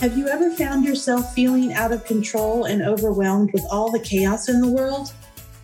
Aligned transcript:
Have 0.00 0.16
you 0.16 0.28
ever 0.28 0.52
found 0.52 0.84
yourself 0.84 1.34
feeling 1.34 1.72
out 1.72 1.90
of 1.90 2.04
control 2.04 2.66
and 2.66 2.82
overwhelmed 2.82 3.52
with 3.52 3.66
all 3.68 3.90
the 3.90 3.98
chaos 3.98 4.48
in 4.48 4.60
the 4.60 4.70
world? 4.70 5.12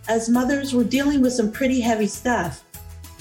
As 0.09 0.27
mothers, 0.27 0.75
we're 0.75 0.83
dealing 0.83 1.21
with 1.21 1.31
some 1.31 1.49
pretty 1.49 1.79
heavy 1.79 2.07
stuff. 2.07 2.65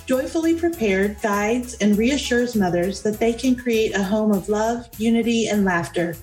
Joyfully 0.07 0.59
Prepared 0.59 1.23
guides 1.23 1.75
and 1.75 1.97
reassures 1.97 2.57
mothers 2.57 3.01
that 3.03 3.21
they 3.21 3.33
can 3.33 3.55
create 3.55 3.95
a 3.95 4.03
home 4.03 4.33
of 4.33 4.49
love, 4.49 4.89
unity, 4.99 5.47
and 5.47 5.65
laughter, 5.65 6.17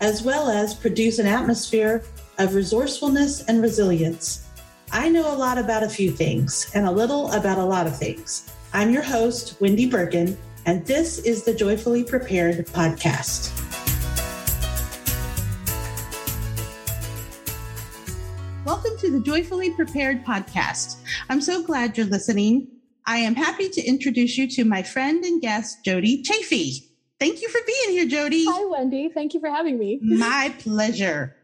as 0.00 0.22
well 0.22 0.48
as 0.48 0.72
produce 0.72 1.18
an 1.18 1.26
atmosphere 1.26 2.02
of 2.38 2.54
resourcefulness 2.54 3.44
and 3.48 3.60
resilience. 3.60 4.46
I 4.90 5.10
know 5.10 5.30
a 5.30 5.36
lot 5.36 5.58
about 5.58 5.82
a 5.82 5.90
few 5.90 6.10
things 6.10 6.70
and 6.72 6.86
a 6.86 6.90
little 6.90 7.30
about 7.32 7.58
a 7.58 7.64
lot 7.64 7.86
of 7.86 7.98
things. 7.98 8.50
I'm 8.72 8.92
your 8.92 9.02
host, 9.02 9.60
Wendy 9.60 9.84
Birkin, 9.84 10.38
and 10.64 10.86
this 10.86 11.18
is 11.18 11.42
the 11.42 11.52
Joyfully 11.52 12.02
Prepared 12.02 12.66
podcast. 12.68 13.67
Welcome 18.88 19.10
to 19.10 19.18
the 19.18 19.24
Joyfully 19.24 19.70
Prepared 19.72 20.24
podcast. 20.24 21.02
I'm 21.28 21.42
so 21.42 21.62
glad 21.62 21.98
you're 21.98 22.06
listening. 22.06 22.68
I 23.04 23.18
am 23.18 23.34
happy 23.34 23.68
to 23.68 23.82
introduce 23.82 24.38
you 24.38 24.48
to 24.48 24.64
my 24.64 24.82
friend 24.82 25.22
and 25.26 25.42
guest, 25.42 25.84
Jody 25.84 26.22
Chafee. 26.22 26.88
Thank 27.20 27.42
you 27.42 27.50
for 27.50 27.60
being 27.66 27.98
here, 27.98 28.06
Jody. 28.06 28.46
Hi, 28.46 28.64
Wendy. 28.64 29.10
Thank 29.10 29.34
you 29.34 29.40
for 29.40 29.50
having 29.50 29.78
me. 29.78 29.98
My 30.02 30.54
pleasure. 30.60 31.36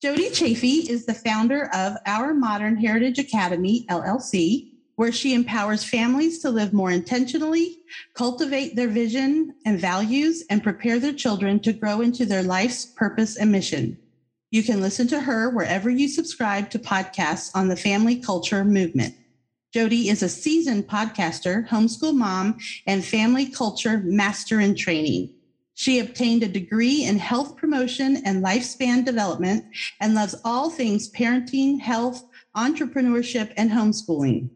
Jody 0.00 0.30
Chafee 0.30 0.88
is 0.88 1.04
the 1.04 1.14
founder 1.14 1.68
of 1.74 1.96
Our 2.06 2.32
Modern 2.32 2.76
Heritage 2.76 3.18
Academy, 3.18 3.84
LLC, 3.90 4.70
where 4.94 5.10
she 5.10 5.34
empowers 5.34 5.82
families 5.82 6.38
to 6.42 6.50
live 6.50 6.72
more 6.72 6.92
intentionally, 6.92 7.78
cultivate 8.14 8.76
their 8.76 8.88
vision 8.88 9.52
and 9.66 9.80
values, 9.80 10.44
and 10.48 10.62
prepare 10.62 11.00
their 11.00 11.12
children 11.12 11.58
to 11.58 11.72
grow 11.72 12.02
into 12.02 12.24
their 12.24 12.44
life's 12.44 12.86
purpose 12.86 13.36
and 13.36 13.50
mission. 13.50 13.98
You 14.50 14.62
can 14.62 14.80
listen 14.80 15.08
to 15.08 15.20
her 15.20 15.50
wherever 15.50 15.90
you 15.90 16.08
subscribe 16.08 16.70
to 16.70 16.78
podcasts 16.78 17.50
on 17.54 17.68
the 17.68 17.76
family 17.76 18.16
culture 18.16 18.64
movement. 18.64 19.14
Jody 19.74 20.08
is 20.08 20.22
a 20.22 20.28
seasoned 20.28 20.88
podcaster, 20.88 21.68
homeschool 21.68 22.16
mom, 22.16 22.56
and 22.86 23.04
family 23.04 23.46
culture 23.46 23.98
master 23.98 24.58
in 24.58 24.74
training. 24.74 25.34
She 25.74 25.98
obtained 25.98 26.42
a 26.42 26.48
degree 26.48 27.04
in 27.04 27.18
health 27.18 27.56
promotion 27.56 28.22
and 28.24 28.42
lifespan 28.42 29.04
development 29.04 29.66
and 30.00 30.14
loves 30.14 30.34
all 30.44 30.70
things 30.70 31.12
parenting, 31.12 31.78
health, 31.78 32.24
entrepreneurship, 32.56 33.52
and 33.56 33.70
homeschooling. 33.70 34.48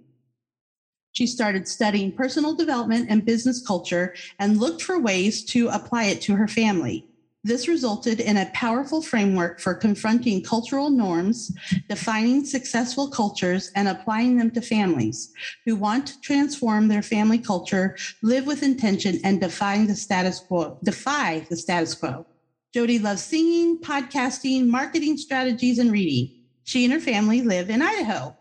She 1.13 1.27
started 1.27 1.69
studying 1.69 2.13
personal 2.13 2.55
development 2.55 3.09
and 3.11 3.27
business 3.27 3.65
culture 3.65 4.15
and 4.39 4.59
looked 4.59 4.81
for 4.81 4.99
ways 4.99 5.45
to 5.45 5.69
apply 5.69 6.05
it 6.05 6.23
to 6.23 6.35
her 6.37 6.49
family. 6.49 7.07
This 7.45 7.67
resulted 7.67 8.21
in 8.21 8.37
a 8.37 8.51
powerful 8.55 9.03
framework 9.03 9.59
for 9.59 9.75
confronting 9.75 10.45
cultural 10.45 10.91
norms, 10.91 11.53
defining 11.89 12.45
successful 12.45 13.09
cultures, 13.09 13.73
and 13.75 13.89
applying 13.89 14.37
them 14.37 14.53
to 14.53 14.61
families 14.61 15.33
who 15.65 15.75
want 15.75 16.07
to 16.07 16.21
transform 16.21 16.87
their 16.87 17.03
family 17.03 17.39
culture, 17.39 17.97
live 18.23 18.47
with 18.47 18.63
intention, 18.63 19.19
and 19.25 19.41
defy 19.41 19.85
the 19.85 19.97
status 19.97 20.39
quo. 20.39 20.79
Defy 20.85 21.45
the 21.51 21.57
status 21.57 21.95
quo. 21.95 22.25
Jody 22.73 23.01
loves 23.01 23.23
singing, 23.23 23.79
podcasting, 23.79 24.69
marketing 24.69 25.19
strategies, 25.19 25.81
and 25.81 25.91
reading. 25.91 26.45
She 26.63 26.85
and 26.85 26.93
her 26.93 27.01
family 27.01 27.43
live 27.43 27.71
in 27.71 27.83
Idaho. 27.83 28.37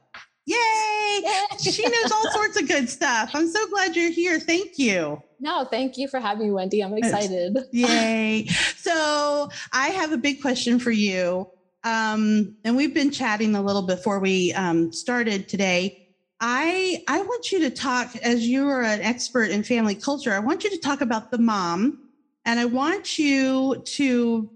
Yay! 0.45 0.90
she 1.59 1.83
knows 1.83 2.11
all 2.11 2.31
sorts 2.31 2.59
of 2.59 2.67
good 2.67 2.89
stuff. 2.89 3.31
I'm 3.33 3.47
so 3.47 3.67
glad 3.69 3.95
you're 3.95 4.11
here. 4.11 4.39
Thank 4.39 4.77
you. 4.77 5.21
No, 5.39 5.65
thank 5.65 5.97
you 5.97 6.07
for 6.07 6.19
having 6.19 6.47
me, 6.47 6.51
Wendy. 6.51 6.81
I'm 6.81 6.95
excited. 6.97 7.57
Yay. 7.71 8.47
So 8.77 9.49
I 9.73 9.87
have 9.87 10.11
a 10.11 10.17
big 10.17 10.41
question 10.41 10.79
for 10.79 10.91
you. 10.91 11.49
Um, 11.83 12.55
and 12.63 12.75
we've 12.75 12.93
been 12.93 13.09
chatting 13.09 13.55
a 13.55 13.61
little 13.61 13.81
before 13.81 14.19
we 14.19 14.53
um, 14.53 14.91
started 14.93 15.49
today. 15.49 16.07
I 16.39 17.03
I 17.07 17.21
want 17.21 17.51
you 17.51 17.59
to 17.59 17.69
talk 17.69 18.15
as 18.17 18.47
you 18.47 18.67
are 18.67 18.81
an 18.81 19.01
expert 19.01 19.51
in 19.51 19.63
family 19.63 19.95
culture. 19.95 20.33
I 20.33 20.39
want 20.39 20.63
you 20.63 20.69
to 20.71 20.77
talk 20.77 21.01
about 21.01 21.31
the 21.31 21.37
mom, 21.37 22.09
and 22.45 22.59
I 22.59 22.65
want 22.65 23.19
you 23.19 23.81
to 23.83 24.49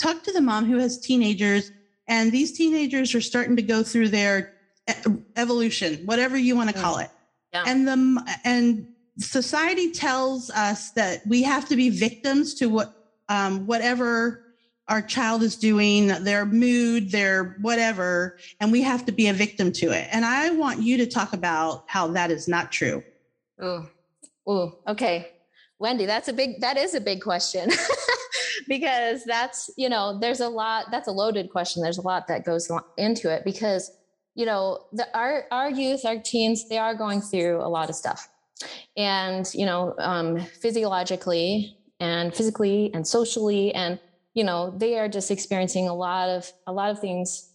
talk 0.00 0.22
to 0.24 0.32
the 0.32 0.40
mom 0.40 0.66
who 0.66 0.78
has 0.78 0.98
teenagers, 0.98 1.72
and 2.08 2.30
these 2.30 2.52
teenagers 2.52 3.14
are 3.14 3.20
starting 3.20 3.56
to 3.56 3.62
go 3.62 3.82
through 3.82 4.08
their 4.08 4.51
evolution, 5.36 5.96
whatever 6.04 6.36
you 6.36 6.56
want 6.56 6.70
to 6.70 6.80
call 6.80 6.98
it. 6.98 7.10
Yeah. 7.52 7.64
And 7.66 7.86
the 7.86 8.38
and 8.44 8.86
society 9.18 9.92
tells 9.92 10.50
us 10.50 10.90
that 10.92 11.26
we 11.26 11.42
have 11.42 11.68
to 11.68 11.76
be 11.76 11.90
victims 11.90 12.54
to 12.54 12.68
what 12.68 12.94
um, 13.28 13.66
whatever 13.66 14.42
our 14.88 15.00
child 15.00 15.42
is 15.42 15.56
doing, 15.56 16.08
their 16.08 16.44
mood, 16.44 17.10
their 17.10 17.56
whatever, 17.60 18.36
and 18.60 18.72
we 18.72 18.82
have 18.82 19.06
to 19.06 19.12
be 19.12 19.28
a 19.28 19.32
victim 19.32 19.72
to 19.72 19.90
it. 19.90 20.08
And 20.10 20.24
I 20.24 20.50
want 20.50 20.82
you 20.82 20.96
to 20.98 21.06
talk 21.06 21.32
about 21.32 21.84
how 21.86 22.08
that 22.08 22.30
is 22.30 22.48
not 22.48 22.72
true. 22.72 23.02
Oh, 23.60 23.88
oh, 24.46 24.78
okay. 24.88 25.30
Wendy, 25.78 26.04
that's 26.04 26.28
a 26.28 26.32
big, 26.32 26.60
that 26.60 26.76
is 26.76 26.94
a 26.94 27.00
big 27.00 27.22
question 27.22 27.70
because 28.68 29.24
that's, 29.24 29.70
you 29.76 29.88
know, 29.88 30.18
there's 30.18 30.40
a 30.40 30.48
lot, 30.48 30.86
that's 30.90 31.08
a 31.08 31.12
loaded 31.12 31.50
question. 31.50 31.82
There's 31.82 31.98
a 31.98 32.02
lot 32.02 32.28
that 32.28 32.44
goes 32.44 32.70
into 32.98 33.32
it 33.32 33.44
because 33.44 33.90
you 34.34 34.46
know, 34.46 34.86
the, 34.92 35.06
our 35.16 35.44
our 35.50 35.70
youth, 35.70 36.04
our 36.04 36.18
teens, 36.18 36.68
they 36.68 36.78
are 36.78 36.94
going 36.94 37.20
through 37.20 37.58
a 37.60 37.68
lot 37.68 37.88
of 37.88 37.94
stuff, 37.94 38.28
and 38.96 39.48
you 39.54 39.66
know, 39.66 39.94
um, 39.98 40.40
physiologically 40.40 41.76
and 42.00 42.34
physically 42.34 42.90
and 42.94 43.06
socially, 43.06 43.74
and 43.74 43.98
you 44.34 44.44
know, 44.44 44.74
they 44.76 44.98
are 44.98 45.08
just 45.08 45.30
experiencing 45.30 45.88
a 45.88 45.94
lot 45.94 46.28
of 46.28 46.50
a 46.66 46.72
lot 46.72 46.90
of 46.90 46.98
things, 46.98 47.50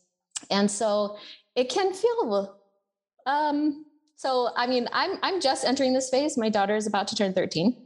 and 0.51 0.69
so 0.69 1.17
it 1.55 1.69
can 1.69 1.93
feel. 1.93 2.55
Um, 3.25 3.85
so 4.15 4.49
I 4.55 4.67
mean, 4.67 4.87
I'm 4.93 5.17
I'm 5.23 5.41
just 5.41 5.65
entering 5.65 5.93
this 5.93 6.09
phase. 6.09 6.37
My 6.37 6.49
daughter 6.49 6.75
is 6.75 6.87
about 6.87 7.07
to 7.09 7.15
turn 7.15 7.33
13 7.33 7.83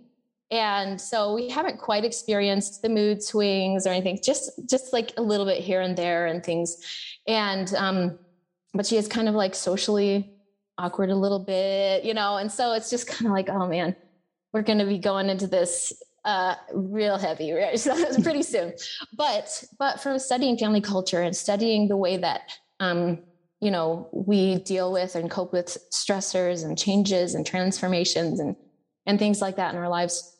and 0.51 0.99
so 0.99 1.33
we 1.33 1.47
haven't 1.47 1.79
quite 1.79 2.03
experienced 2.03 2.81
the 2.81 2.89
mood 2.89 3.23
swings 3.23 3.87
or 3.87 3.91
anything 3.91 4.19
just 4.21 4.51
just 4.69 4.91
like 4.91 5.13
a 5.17 5.21
little 5.21 5.45
bit 5.45 5.63
here 5.63 5.79
and 5.79 5.97
there 5.97 6.25
and 6.27 6.43
things 6.43 6.77
and 7.25 7.73
um 7.75 8.19
but 8.73 8.85
she 8.85 8.97
is 8.97 9.07
kind 9.07 9.27
of 9.27 9.35
like 9.35 9.55
socially 9.55 10.33
awkward 10.77 11.09
a 11.09 11.15
little 11.15 11.39
bit, 11.39 12.03
you 12.03 12.13
know, 12.13 12.37
and 12.37 12.51
so 12.51 12.73
it's 12.73 12.89
just 12.89 13.07
kind 13.07 13.25
of 13.25 13.31
like, 13.31 13.49
oh 13.49 13.67
man, 13.67 13.95
we're 14.53 14.61
going 14.61 14.79
to 14.79 14.85
be 14.85 14.97
going 14.97 15.29
into 15.29 15.47
this 15.47 15.93
uh, 16.25 16.55
real 16.73 17.17
heavy, 17.17 17.51
right? 17.51 17.79
So 17.79 18.21
pretty 18.21 18.43
soon. 18.43 18.73
But 19.15 19.63
but 19.79 20.01
from 20.01 20.19
studying 20.19 20.57
family 20.57 20.81
culture 20.81 21.21
and 21.21 21.35
studying 21.35 21.87
the 21.87 21.97
way 21.97 22.17
that 22.17 22.51
um, 22.79 23.19
you 23.59 23.71
know 23.71 24.09
we 24.11 24.59
deal 24.59 24.91
with 24.91 25.15
and 25.15 25.29
cope 25.29 25.53
with 25.53 25.77
stressors 25.91 26.63
and 26.63 26.77
changes 26.77 27.35
and 27.35 27.45
transformations 27.45 28.39
and 28.39 28.55
and 29.05 29.17
things 29.17 29.41
like 29.41 29.55
that 29.55 29.73
in 29.73 29.79
our 29.79 29.89
lives, 29.89 30.37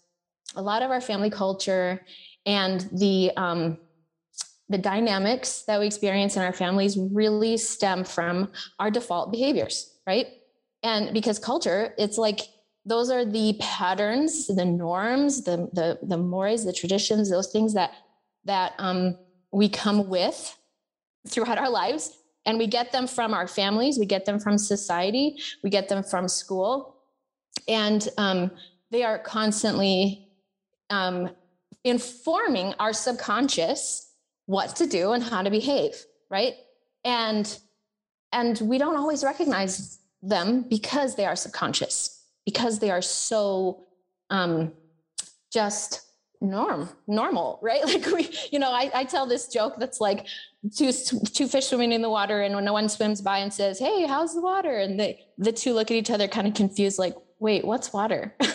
a 0.55 0.61
lot 0.61 0.83
of 0.83 0.91
our 0.91 1.01
family 1.01 1.29
culture 1.29 2.01
and 2.45 2.87
the 2.93 3.31
um, 3.37 3.77
the 4.71 4.77
dynamics 4.77 5.63
that 5.63 5.79
we 5.79 5.85
experience 5.85 6.35
in 6.35 6.41
our 6.41 6.53
families 6.53 6.97
really 6.97 7.57
stem 7.57 8.03
from 8.03 8.51
our 8.79 8.89
default 8.89 9.31
behaviors, 9.31 9.97
right? 10.07 10.27
And 10.83 11.13
because 11.13 11.37
culture, 11.37 11.93
it's 11.97 12.17
like 12.17 12.39
those 12.85 13.11
are 13.11 13.25
the 13.25 13.57
patterns, 13.59 14.47
the 14.47 14.65
norms, 14.65 15.43
the 15.43 15.69
the 15.73 15.99
the 16.01 16.17
mores, 16.17 16.65
the 16.65 16.73
traditions, 16.73 17.29
those 17.29 17.51
things 17.51 17.73
that 17.73 17.91
that 18.45 18.73
um, 18.79 19.17
we 19.51 19.69
come 19.69 20.07
with 20.07 20.57
throughout 21.27 21.59
our 21.59 21.69
lives, 21.69 22.17
and 22.45 22.57
we 22.57 22.65
get 22.65 22.91
them 22.91 23.05
from 23.05 23.33
our 23.33 23.47
families, 23.47 23.99
we 23.99 24.05
get 24.05 24.25
them 24.25 24.39
from 24.39 24.57
society, 24.57 25.37
we 25.63 25.69
get 25.69 25.89
them 25.89 26.03
from 26.03 26.27
school, 26.27 26.95
and 27.67 28.09
um, 28.17 28.49
they 28.89 29.03
are 29.03 29.19
constantly 29.19 30.27
um, 30.89 31.29
informing 31.83 32.73
our 32.79 32.93
subconscious 32.93 34.10
what 34.51 34.75
to 34.75 34.85
do 34.85 35.13
and 35.13 35.23
how 35.23 35.41
to 35.41 35.49
behave, 35.49 35.95
right? 36.29 36.55
And 37.05 37.57
and 38.33 38.59
we 38.59 38.77
don't 38.77 38.97
always 38.97 39.23
recognize 39.23 39.99
them 40.21 40.65
because 40.69 41.15
they 41.15 41.25
are 41.25 41.37
subconscious, 41.37 42.21
because 42.45 42.79
they 42.79 42.91
are 42.91 43.01
so 43.01 43.85
um, 44.29 44.73
just 45.53 46.01
norm 46.41 46.89
normal 47.07 47.59
right? 47.69 47.85
Like 47.85 48.05
we 48.07 48.29
you 48.51 48.59
know 48.59 48.71
I, 48.71 48.91
I 48.93 49.03
tell 49.05 49.25
this 49.25 49.47
joke 49.47 49.75
that's 49.77 50.01
like 50.01 50.27
two 50.75 50.91
two 50.91 51.47
fish 51.47 51.67
swimming 51.67 51.93
in 51.93 52.01
the 52.01 52.09
water 52.09 52.41
and 52.41 52.53
when 52.55 52.65
no 52.65 52.73
one 52.73 52.89
swims 52.89 53.21
by 53.21 53.37
and 53.37 53.53
says 53.53 53.79
hey 53.79 54.05
how's 54.05 54.33
the 54.35 54.41
water? 54.41 54.79
And 54.79 54.99
the 54.99 55.17
the 55.37 55.53
two 55.53 55.73
look 55.73 55.91
at 55.91 55.97
each 55.97 56.11
other 56.11 56.27
kind 56.27 56.47
of 56.47 56.55
confused 56.55 56.99
like 56.99 57.15
wait 57.39 57.63
what's 57.63 57.93
water? 57.93 58.35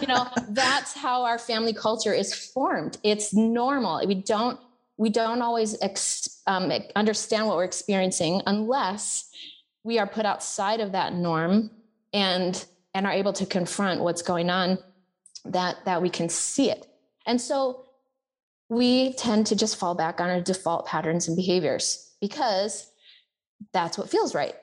You 0.00 0.06
know 0.06 0.26
that's 0.48 0.94
how 0.94 1.24
our 1.24 1.38
family 1.38 1.74
culture 1.74 2.14
is 2.14 2.32
formed. 2.34 2.96
It's 3.02 3.34
normal. 3.34 4.06
We 4.06 4.14
don't 4.14 4.58
we 5.00 5.08
don't 5.08 5.40
always 5.42 5.80
ex, 5.80 6.42
um, 6.46 6.70
understand 6.94 7.46
what 7.46 7.56
we're 7.56 7.64
experiencing 7.64 8.42
unless 8.46 9.30
we 9.82 9.98
are 9.98 10.06
put 10.06 10.26
outside 10.26 10.80
of 10.80 10.92
that 10.92 11.14
norm 11.14 11.70
and 12.12 12.66
and 12.94 13.06
are 13.06 13.12
able 13.12 13.32
to 13.32 13.46
confront 13.46 14.00
what's 14.00 14.22
going 14.22 14.50
on 14.50 14.78
that 15.44 15.76
that 15.86 16.02
we 16.02 16.10
can 16.10 16.28
see 16.28 16.70
it 16.70 16.86
and 17.26 17.40
so 17.40 17.86
we 18.70 19.12
tend 19.14 19.46
to 19.48 19.56
just 19.56 19.76
fall 19.76 19.94
back 19.94 20.20
on 20.20 20.30
our 20.30 20.40
default 20.40 20.86
patterns 20.86 21.28
and 21.28 21.36
behaviors 21.36 22.14
because 22.20 22.90
that's 23.72 23.98
what 23.98 24.08
feels 24.08 24.34
right. 24.34 24.54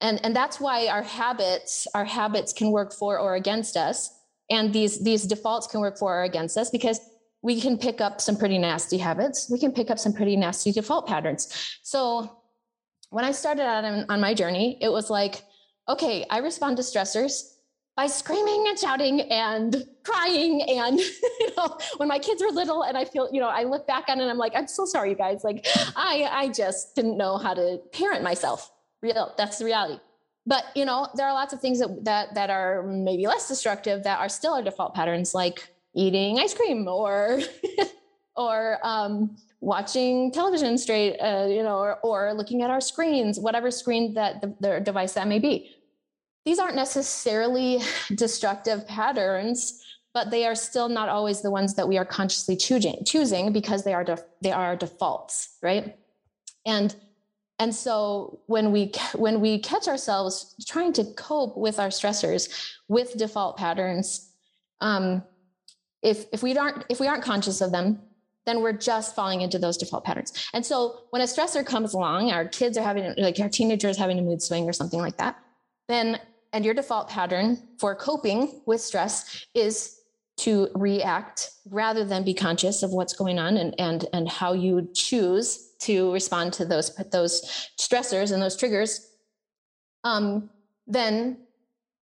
And, 0.00 0.24
and 0.24 0.34
that's 0.34 0.60
why 0.60 0.86
our 0.86 1.02
habits, 1.02 1.88
our 1.92 2.04
habits 2.04 2.52
can 2.52 2.70
work 2.70 2.92
for 2.92 3.18
or 3.18 3.34
against 3.34 3.76
us. 3.76 4.14
And 4.48 4.72
these, 4.72 5.02
these 5.02 5.24
defaults 5.24 5.66
can 5.66 5.80
work 5.80 5.98
for 5.98 6.20
or 6.20 6.22
against 6.22 6.56
us 6.56 6.70
because 6.70 7.00
we 7.42 7.60
can 7.60 7.78
pick 7.78 8.00
up 8.00 8.20
some 8.20 8.36
pretty 8.36 8.58
nasty 8.58 8.98
habits. 8.98 9.48
We 9.50 9.58
can 9.58 9.72
pick 9.72 9.90
up 9.90 9.98
some 9.98 10.12
pretty 10.12 10.36
nasty 10.36 10.72
default 10.72 11.06
patterns. 11.06 11.78
So 11.82 12.38
when 13.10 13.24
I 13.24 13.32
started 13.32 13.62
out 13.62 13.84
on, 13.84 14.06
on 14.08 14.20
my 14.20 14.34
journey, 14.34 14.78
it 14.80 14.90
was 14.90 15.08
like, 15.08 15.42
okay, 15.88 16.26
I 16.30 16.38
respond 16.38 16.76
to 16.78 16.82
stressors 16.82 17.54
by 17.98 18.06
screaming 18.06 18.66
and 18.68 18.78
shouting 18.78 19.20
and 19.22 19.84
crying 20.04 20.62
and 20.62 21.00
you 21.40 21.50
know 21.56 21.76
when 21.96 22.08
my 22.08 22.18
kids 22.20 22.40
were 22.40 22.48
little 22.48 22.84
and 22.84 22.96
i 22.96 23.04
feel 23.04 23.28
you 23.32 23.40
know 23.40 23.48
i 23.48 23.64
look 23.64 23.88
back 23.88 24.04
on 24.08 24.20
it 24.20 24.22
and 24.22 24.30
i'm 24.30 24.38
like 24.38 24.52
i'm 24.54 24.68
so 24.68 24.84
sorry 24.84 25.10
you 25.10 25.16
guys 25.16 25.42
like 25.42 25.66
i 25.96 26.28
i 26.30 26.48
just 26.48 26.94
didn't 26.94 27.18
know 27.18 27.36
how 27.36 27.52
to 27.52 27.78
parent 27.92 28.22
myself 28.22 28.70
real 29.02 29.34
that's 29.36 29.58
the 29.58 29.64
reality 29.64 29.98
but 30.46 30.62
you 30.76 30.84
know 30.84 31.08
there 31.16 31.26
are 31.26 31.32
lots 31.32 31.52
of 31.52 31.60
things 31.60 31.80
that 31.80 32.04
that 32.04 32.32
that 32.36 32.50
are 32.50 32.84
maybe 32.84 33.26
less 33.26 33.48
destructive 33.48 34.04
that 34.04 34.20
are 34.20 34.28
still 34.28 34.54
our 34.54 34.62
default 34.62 34.94
patterns 34.94 35.34
like 35.34 35.68
eating 35.98 36.38
ice 36.38 36.54
cream 36.54 36.86
or 36.86 37.40
or 38.36 38.78
um, 38.84 39.36
watching 39.60 40.30
television 40.30 40.78
straight 40.78 41.18
uh, 41.18 41.46
you 41.48 41.62
know 41.62 41.76
or, 41.76 41.98
or 42.02 42.32
looking 42.32 42.62
at 42.62 42.70
our 42.70 42.80
screens 42.80 43.38
whatever 43.38 43.70
screen 43.70 44.14
that 44.14 44.40
the, 44.60 44.80
device 44.80 45.12
that 45.14 45.26
may 45.26 45.38
be. 45.38 45.74
These 46.44 46.58
aren't 46.60 46.76
necessarily 46.76 47.80
destructive 48.14 48.86
patterns 48.86 49.84
but 50.14 50.30
they 50.30 50.46
are 50.46 50.54
still 50.54 50.88
not 50.88 51.08
always 51.08 51.42
the 51.42 51.50
ones 51.50 51.74
that 51.74 51.86
we 51.86 51.98
are 51.98 52.04
consciously 52.04 52.56
choosing 52.56 53.04
choosing 53.04 53.52
because 53.52 53.82
they 53.82 53.92
are 53.92 54.04
def- 54.04 54.24
they 54.40 54.52
are 54.52 54.76
defaults 54.76 55.56
right? 55.62 55.96
And 56.64 56.94
and 57.58 57.74
so 57.74 58.38
when 58.46 58.70
we 58.70 58.92
when 59.14 59.40
we 59.40 59.58
catch 59.58 59.88
ourselves 59.88 60.54
trying 60.64 60.92
to 60.92 61.04
cope 61.14 61.56
with 61.56 61.80
our 61.80 61.88
stressors 61.88 62.72
with 62.86 63.16
default 63.16 63.56
patterns 63.56 64.32
um, 64.80 65.24
if 66.02 66.26
if 66.32 66.42
we 66.42 66.56
aren't 66.56 66.84
if 66.88 67.00
we 67.00 67.06
aren't 67.06 67.22
conscious 67.22 67.60
of 67.60 67.72
them 67.72 68.00
then 68.46 68.62
we're 68.62 68.72
just 68.72 69.14
falling 69.14 69.42
into 69.42 69.58
those 69.58 69.76
default 69.76 70.04
patterns. 70.04 70.48
And 70.54 70.64
so 70.64 71.02
when 71.10 71.20
a 71.20 71.26
stressor 71.26 71.64
comes 71.64 71.94
along 71.94 72.30
our 72.30 72.46
kids 72.46 72.78
are 72.78 72.84
having 72.84 73.14
like 73.18 73.38
our 73.40 73.48
teenagers 73.48 73.96
having 73.96 74.18
a 74.18 74.22
mood 74.22 74.42
swing 74.42 74.68
or 74.68 74.72
something 74.72 75.00
like 75.00 75.16
that 75.18 75.38
then 75.88 76.20
and 76.52 76.64
your 76.64 76.74
default 76.74 77.08
pattern 77.08 77.58
for 77.78 77.94
coping 77.94 78.62
with 78.66 78.80
stress 78.80 79.46
is 79.54 80.00
to 80.38 80.68
react 80.74 81.50
rather 81.68 82.04
than 82.04 82.24
be 82.24 82.32
conscious 82.32 82.82
of 82.82 82.92
what's 82.92 83.12
going 83.12 83.38
on 83.38 83.56
and 83.56 83.74
and 83.78 84.06
and 84.12 84.28
how 84.28 84.52
you 84.52 84.88
choose 84.94 85.74
to 85.80 86.12
respond 86.12 86.52
to 86.52 86.64
those 86.64 86.94
those 87.10 87.68
stressors 87.78 88.32
and 88.32 88.40
those 88.40 88.56
triggers 88.56 89.08
um, 90.04 90.50
then 90.86 91.38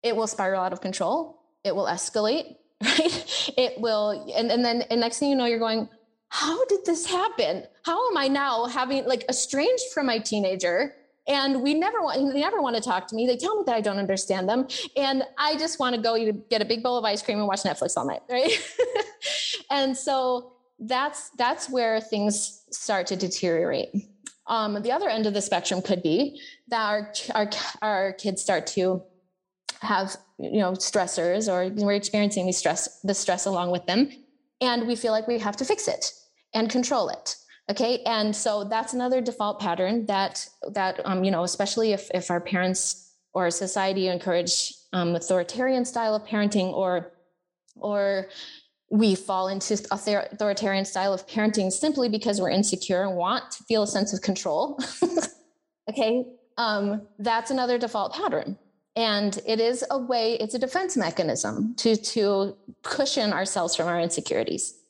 it 0.03 0.17
will 0.17 0.27
spiral 0.27 0.63
out 0.63 0.73
of 0.73 0.81
control. 0.81 1.43
It 1.65 1.75
will 1.75 1.87
escalate 1.87 2.57
right? 2.85 3.51
It 3.57 3.81
will 3.81 4.33
and, 4.37 4.51
and 4.51 4.65
then 4.65 4.83
and 4.83 5.01
next 5.01 5.19
thing 5.19 5.31
you 5.31 5.37
know 5.37 5.47
you're 5.47 5.59
going 5.59 5.89
how 6.33 6.65
did 6.67 6.85
this 6.85 7.07
happen? 7.07 7.65
How 7.85 8.11
am 8.11 8.17
i 8.17 8.29
now 8.29 8.67
having 8.67 9.05
like 9.07 9.25
estranged 9.29 9.85
from 9.93 10.07
my 10.07 10.19
teenager 10.19 10.95
and 11.29 11.63
we 11.63 11.75
never 11.75 12.01
want 12.03 12.33
they 12.33 12.41
never 12.41 12.63
want 12.63 12.77
to 12.77 12.83
talk 12.83 13.07
to 13.09 13.15
me. 13.15 13.27
They 13.27 13.37
tell 13.37 13.57
me 13.57 13.65
that 13.67 13.75
i 13.75 13.81
don't 13.81 13.99
understand 13.99 14.49
them 14.49 14.67
and 14.97 15.25
i 15.39 15.57
just 15.57 15.79
want 15.79 15.95
to 15.97 16.01
go 16.01 16.17
eat, 16.17 16.49
get 16.49 16.63
a 16.63 16.65
big 16.65 16.83
bowl 16.83 16.97
of 16.97 17.05
ice 17.05 17.23
cream 17.23 17.39
and 17.39 17.47
watch 17.47 17.63
netflix 17.63 17.97
all 17.97 18.07
night 18.07 18.23
right? 18.31 18.51
And 19.71 19.97
so 19.97 20.53
that's 20.79 21.31
that's 21.31 21.71
where 21.71 22.01
things 22.01 22.65
start 22.71 23.07
to 23.09 23.17
deteriorate. 23.17 23.91
Um, 24.47 24.83
the 24.83 24.91
other 24.91 25.09
end 25.09 25.27
of 25.27 25.35
the 25.35 25.43
spectrum 25.43 25.81
could 25.81 26.03
be 26.03 26.41
that 26.69 26.81
our, 26.81 27.13
our 27.35 27.51
our 27.83 28.13
kids 28.15 28.43
start 28.43 28.67
to 28.69 29.03
have 29.81 30.17
you 30.43 30.61
know 30.61 30.73
stressors 30.73 31.53
or 31.53 31.73
we're 31.85 31.93
experiencing 31.93 32.47
the 32.47 32.53
stress 32.53 33.01
the 33.03 33.15
stress 33.15 33.47
along 33.47 33.71
with 33.71 33.85
them 33.87 34.11
and 34.61 34.87
we 34.87 34.97
feel 34.97 35.13
like 35.13 35.27
we 35.27 35.39
have 35.39 35.57
to 35.57 35.65
fix 35.65 35.89
it 35.89 36.13
and 36.55 36.71
control 36.71 37.09
it 37.09 37.37
okay? 37.71 38.03
And 38.05 38.35
so 38.35 38.65
that's 38.65 38.93
another 38.93 39.21
default 39.21 39.61
pattern 39.61 40.05
that 40.07 40.49
that 40.73 41.01
um, 41.05 41.25
you 41.25 41.31
know 41.31 41.45
especially 41.45 41.93
if 41.93 42.11
if 42.13 42.31
our 42.31 42.41
parents 42.41 43.15
or 43.33 43.51
society 43.51 44.09
encourage 44.09 44.75
um, 44.93 45.15
authoritarian 45.15 45.85
style 45.85 46.15
of 46.15 46.25
parenting 46.27 46.73
or 46.73 47.13
or 47.77 48.29
we 48.91 49.15
fall 49.15 49.47
into 49.49 49.75
authoritarian 49.93 50.85
style 50.85 51.13
of 51.13 51.27
parenting 51.29 51.71
simply 51.71 52.09
because 52.09 52.41
we're 52.41 52.51
insecure 52.51 53.05
and 53.05 53.17
want 53.17 53.49
to 53.53 53.63
feel 53.65 53.85
a 53.85 53.87
sense 53.87 54.13
of 54.13 54.21
control 54.21 54.77
okay? 55.89 56.25
Um, 56.59 57.07
that's 57.21 57.53
another 57.53 57.79
default 57.79 58.13
pattern 58.13 58.59
and 59.01 59.39
it 59.47 59.61
is 59.61 59.85
a 59.91 59.99
way 59.99 60.35
it's 60.35 60.55
a 60.55 60.59
defense 60.59 60.97
mechanism 60.97 61.75
to 61.77 61.97
to 61.97 62.57
cushion 62.83 63.33
ourselves 63.33 63.75
from 63.77 63.87
our 63.89 64.01
insecurities 64.01 64.81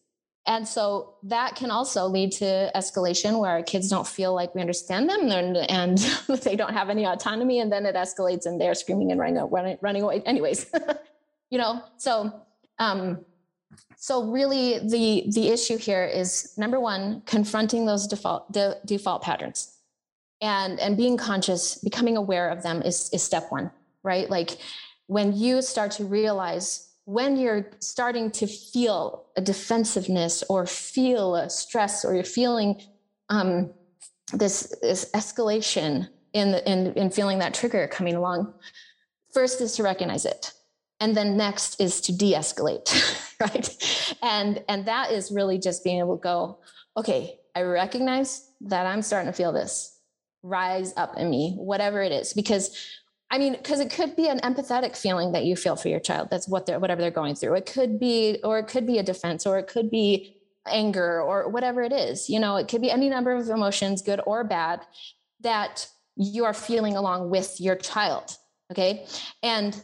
and 0.46 0.66
so 0.66 1.14
that 1.24 1.54
can 1.54 1.70
also 1.70 2.06
lead 2.06 2.32
to 2.32 2.70
escalation 2.74 3.38
where 3.38 3.50
our 3.50 3.62
kids 3.62 3.88
don't 3.88 4.06
feel 4.06 4.34
like 4.34 4.54
we 4.54 4.60
understand 4.60 5.08
them 5.08 5.30
and, 5.30 5.56
and 5.56 5.98
they 6.42 6.56
don't 6.56 6.72
have 6.72 6.88
any 6.90 7.04
autonomy. 7.06 7.60
And 7.60 7.70
then 7.70 7.84
it 7.86 7.94
escalates 7.94 8.46
and 8.46 8.60
they're 8.60 8.74
screaming 8.74 9.12
and 9.12 9.20
running, 9.20 9.48
running, 9.50 9.78
running 9.82 10.02
away 10.02 10.22
anyways, 10.24 10.66
you 11.50 11.58
know? 11.58 11.82
So, 11.98 12.32
um, 12.78 13.24
so 13.96 14.24
really 14.24 14.78
the, 14.78 15.30
the 15.30 15.48
issue 15.48 15.76
here 15.76 16.04
is 16.04 16.54
number 16.56 16.80
one, 16.80 17.22
confronting 17.26 17.84
those 17.84 18.06
default, 18.06 18.50
de, 18.50 18.76
default 18.86 19.22
patterns 19.22 19.76
and, 20.40 20.80
and 20.80 20.96
being 20.96 21.16
conscious, 21.18 21.76
becoming 21.76 22.16
aware 22.16 22.48
of 22.48 22.62
them 22.62 22.82
is, 22.82 23.10
is 23.12 23.22
step 23.22 23.46
one, 23.50 23.70
right? 24.02 24.29
Like 24.29 24.58
when 25.06 25.37
you 25.37 25.62
start 25.62 25.93
to 25.93 26.05
realize 26.05 26.91
when 27.05 27.37
you're 27.37 27.69
starting 27.81 28.31
to 28.31 28.47
feel 28.47 29.26
a 29.37 29.41
defensiveness 29.41 30.44
or 30.49 30.67
feel 30.67 31.35
a 31.35 31.50
stress 31.50 32.05
or 32.05 32.14
you're 32.14 32.23
feeling 32.23 32.81
um, 33.31 33.70
this, 34.32 34.73
this 34.81 35.11
escalation 35.12 36.08
in, 36.32 36.52
the, 36.52 36.70
in, 36.70 36.93
in 36.94 37.11
feeling 37.11 37.41
that 37.41 37.55
trigger 37.55 37.88
coming 37.88 38.14
along, 38.14 38.55
first 39.32 39.61
is 39.61 39.75
to 39.76 39.82
recognize 39.82 40.25
it. 40.25 40.52
And 41.00 41.17
then 41.17 41.37
next 41.37 41.81
is 41.81 42.00
to 42.02 42.17
de-escalate, 42.17 42.91
right? 43.41 44.17
And, 44.23 44.62
and 44.69 44.87
that 44.87 45.11
is 45.11 45.33
really 45.33 45.59
just 45.59 45.83
being 45.83 45.99
able 45.99 46.16
to 46.16 46.23
go, 46.23 46.59
okay, 46.97 47.38
I 47.57 47.62
recognize 47.62 48.50
that 48.61 48.87
I'm 48.87 49.02
starting 49.02 49.33
to 49.33 49.37
feel 49.37 49.52
this 49.52 49.99
rise 50.42 50.92
up 50.97 51.16
in 51.16 51.28
me, 51.28 51.54
whatever 51.57 52.02
it 52.02 52.12
is, 52.12 52.33
because 52.33 52.76
I 53.30 53.38
mean, 53.38 53.52
because 53.52 53.78
it 53.78 53.90
could 53.90 54.16
be 54.16 54.28
an 54.28 54.40
empathetic 54.40 54.96
feeling 54.96 55.32
that 55.32 55.44
you 55.44 55.54
feel 55.54 55.76
for 55.76 55.88
your 55.88 56.00
child. 56.00 56.28
That's 56.30 56.49
what 56.49 56.66
they're 56.66 56.80
whatever 56.80 57.00
they're 57.00 57.10
going 57.10 57.37
through. 57.37 57.54
It 57.54 57.66
could 57.66 58.00
be, 58.00 58.38
or 58.42 58.58
it 58.58 58.66
could 58.66 58.87
be 58.87 58.99
a 58.99 59.02
defense, 59.02 59.46
or 59.46 59.58
it 59.58 59.68
could 59.68 59.90
be 59.90 60.37
anger, 60.66 61.22
or 61.22 61.49
whatever 61.49 61.82
it 61.82 61.92
is. 61.92 62.28
You 62.28 62.40
know, 62.40 62.56
it 62.56 62.66
could 62.66 62.82
be 62.82 62.90
any 62.90 63.08
number 63.08 63.32
of 63.32 63.49
emotions, 63.49 64.02
good 64.02 64.20
or 64.26 64.42
bad, 64.42 64.80
that 65.40 65.87
you 66.16 66.44
are 66.44 66.54
feeling 66.54 66.96
along 66.96 67.30
with 67.30 67.60
your 67.60 67.76
child. 67.76 68.37
Okay. 68.72 69.06
And 69.42 69.80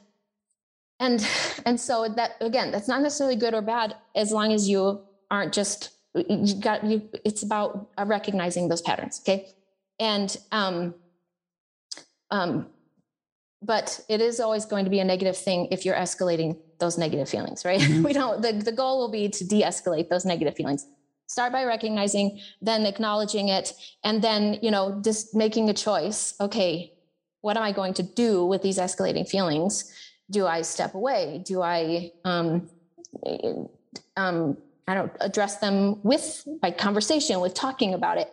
and 0.99 1.27
and 1.65 1.81
so 1.81 2.09
that 2.17 2.33
again, 2.41 2.73
that's 2.73 2.89
not 2.89 3.01
necessarily 3.01 3.37
good 3.37 3.55
or 3.55 3.63
bad 3.63 3.95
as 4.15 4.33
long 4.33 4.53
as 4.53 4.69
you 4.69 5.03
aren't 5.31 5.53
just 5.53 5.91
you 6.15 6.55
got 6.61 6.85
you 6.85 7.09
it's 7.25 7.43
about 7.43 7.91
recognizing 8.05 8.69
those 8.69 8.83
patterns. 8.83 9.21
Okay. 9.23 9.49
And 9.99 10.37
um 10.53 10.95
um 12.31 12.67
but 13.67 14.01
it 14.09 14.21
is 14.21 14.39
always 14.39 14.65
going 14.65 14.85
to 14.85 14.91
be 14.91 15.01
a 15.01 15.05
negative 15.05 15.37
thing 15.37 15.69
if 15.71 15.85
you're 15.85 15.97
escalating 15.97 16.57
those 16.79 16.97
negative 16.97 17.29
feelings 17.29 17.65
right? 17.65 17.81
Mm-hmm. 17.87 18.03
we 18.03 18.13
don't 18.13 18.41
the, 18.43 18.53
the 18.53 18.73
goal 18.73 18.99
will 18.99 19.11
be 19.11 19.29
to 19.29 19.45
de-escalate 19.45 20.09
those 20.09 20.25
negative 20.25 20.55
feelings. 20.55 20.87
Start 21.27 21.53
by 21.53 21.65
recognizing 21.65 22.41
then 22.63 22.87
acknowledging 22.87 23.49
it 23.49 23.73
and 24.05 24.23
then 24.23 24.59
you 24.63 24.71
know 24.71 25.01
just 25.05 25.35
making 25.35 25.69
a 25.69 25.75
choice. 25.75 26.35
Okay 26.41 26.93
what 27.43 27.57
am 27.57 27.63
i 27.63 27.73
going 27.73 27.95
to 27.95 28.03
do 28.03 28.45
with 28.45 28.63
these 28.63 28.79
escalating 28.79 29.29
feelings? 29.29 29.93
Do 30.31 30.47
i 30.47 30.63
step 30.63 30.95
away? 30.95 31.43
Do 31.45 31.63
i 31.63 32.11
um, 32.25 32.69
um 34.17 34.57
i 34.89 34.95
don't 34.95 35.13
address 35.21 35.59
them 35.59 36.03
with 36.03 36.47
by 36.63 36.71
conversation 36.71 37.41
with 37.41 37.55
talking 37.55 37.95
about 37.95 38.19
it? 38.19 38.33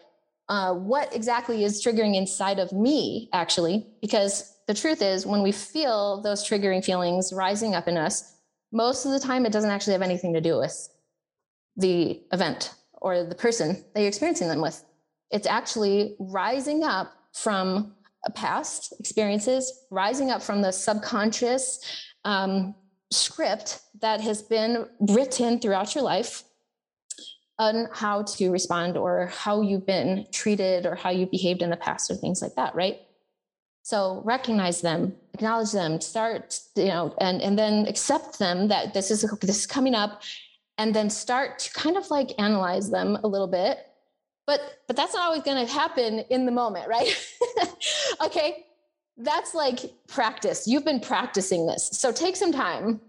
Uh, 0.49 0.73
what 0.73 1.15
exactly 1.15 1.63
is 1.63 1.83
triggering 1.83 2.15
inside 2.15 2.59
of 2.59 2.71
me 2.73 3.29
actually? 3.33 3.87
Because 4.01 4.52
the 4.67 4.73
truth 4.73 5.01
is, 5.01 5.25
when 5.25 5.41
we 5.41 5.51
feel 5.51 6.21
those 6.21 6.47
triggering 6.47 6.83
feelings 6.83 7.33
rising 7.33 7.75
up 7.75 7.87
in 7.87 7.97
us, 7.97 8.37
most 8.71 9.05
of 9.05 9.11
the 9.11 9.19
time 9.19 9.45
it 9.45 9.51
doesn't 9.51 9.69
actually 9.69 9.93
have 9.93 10.01
anything 10.01 10.33
to 10.33 10.41
do 10.41 10.57
with 10.57 10.89
the 11.75 12.21
event 12.31 12.73
or 12.93 13.23
the 13.23 13.35
person 13.35 13.83
that 13.93 14.01
you're 14.01 14.07
experiencing 14.07 14.47
them 14.47 14.61
with. 14.61 14.83
It's 15.31 15.47
actually 15.47 16.15
rising 16.19 16.83
up 16.83 17.13
from 17.33 17.93
past 18.35 18.93
experiences, 18.99 19.85
rising 19.91 20.31
up 20.31 20.41
from 20.41 20.61
the 20.61 20.71
subconscious 20.71 21.79
um, 22.23 22.75
script 23.11 23.81
that 24.01 24.21
has 24.21 24.41
been 24.41 24.87
written 24.99 25.59
throughout 25.59 25.93
your 25.93 26.03
life 26.03 26.43
on 27.59 27.87
how 27.93 28.23
to 28.23 28.49
respond 28.49 28.97
or 28.97 29.27
how 29.27 29.61
you've 29.61 29.85
been 29.85 30.25
treated 30.31 30.85
or 30.85 30.95
how 30.95 31.09
you 31.09 31.25
behaved 31.25 31.61
in 31.61 31.69
the 31.69 31.77
past 31.77 32.09
or 32.09 32.15
things 32.15 32.41
like 32.41 32.55
that, 32.55 32.73
right? 32.73 32.97
So 33.83 34.21
recognize 34.23 34.79
them, 34.79 35.13
acknowledge 35.33 35.73
them, 35.73 35.99
start, 35.99 36.57
you 36.75 36.85
know, 36.85 37.13
and 37.19 37.41
and 37.41 37.59
then 37.59 37.85
accept 37.85 38.39
them 38.39 38.69
that 38.69 38.93
this 38.93 39.11
is 39.11 39.21
this 39.41 39.59
is 39.59 39.67
coming 39.67 39.93
up, 39.93 40.23
and 40.77 40.95
then 40.95 41.09
start 41.09 41.59
to 41.59 41.73
kind 41.73 41.97
of 41.97 42.09
like 42.09 42.31
analyze 42.39 42.89
them 42.89 43.17
a 43.23 43.27
little 43.27 43.47
bit. 43.47 43.85
But 44.47 44.61
but 44.87 44.95
that's 44.95 45.13
not 45.13 45.23
always 45.23 45.43
going 45.43 45.65
to 45.65 45.71
happen 45.71 46.19
in 46.29 46.45
the 46.45 46.51
moment, 46.51 46.87
right? 46.87 47.13
okay, 48.25 48.65
that's 49.17 49.53
like 49.53 49.79
practice. 50.07 50.65
You've 50.65 50.85
been 50.85 51.01
practicing 51.01 51.67
this, 51.67 51.89
so 51.91 52.13
take 52.13 52.37
some 52.37 52.53
time 52.53 53.01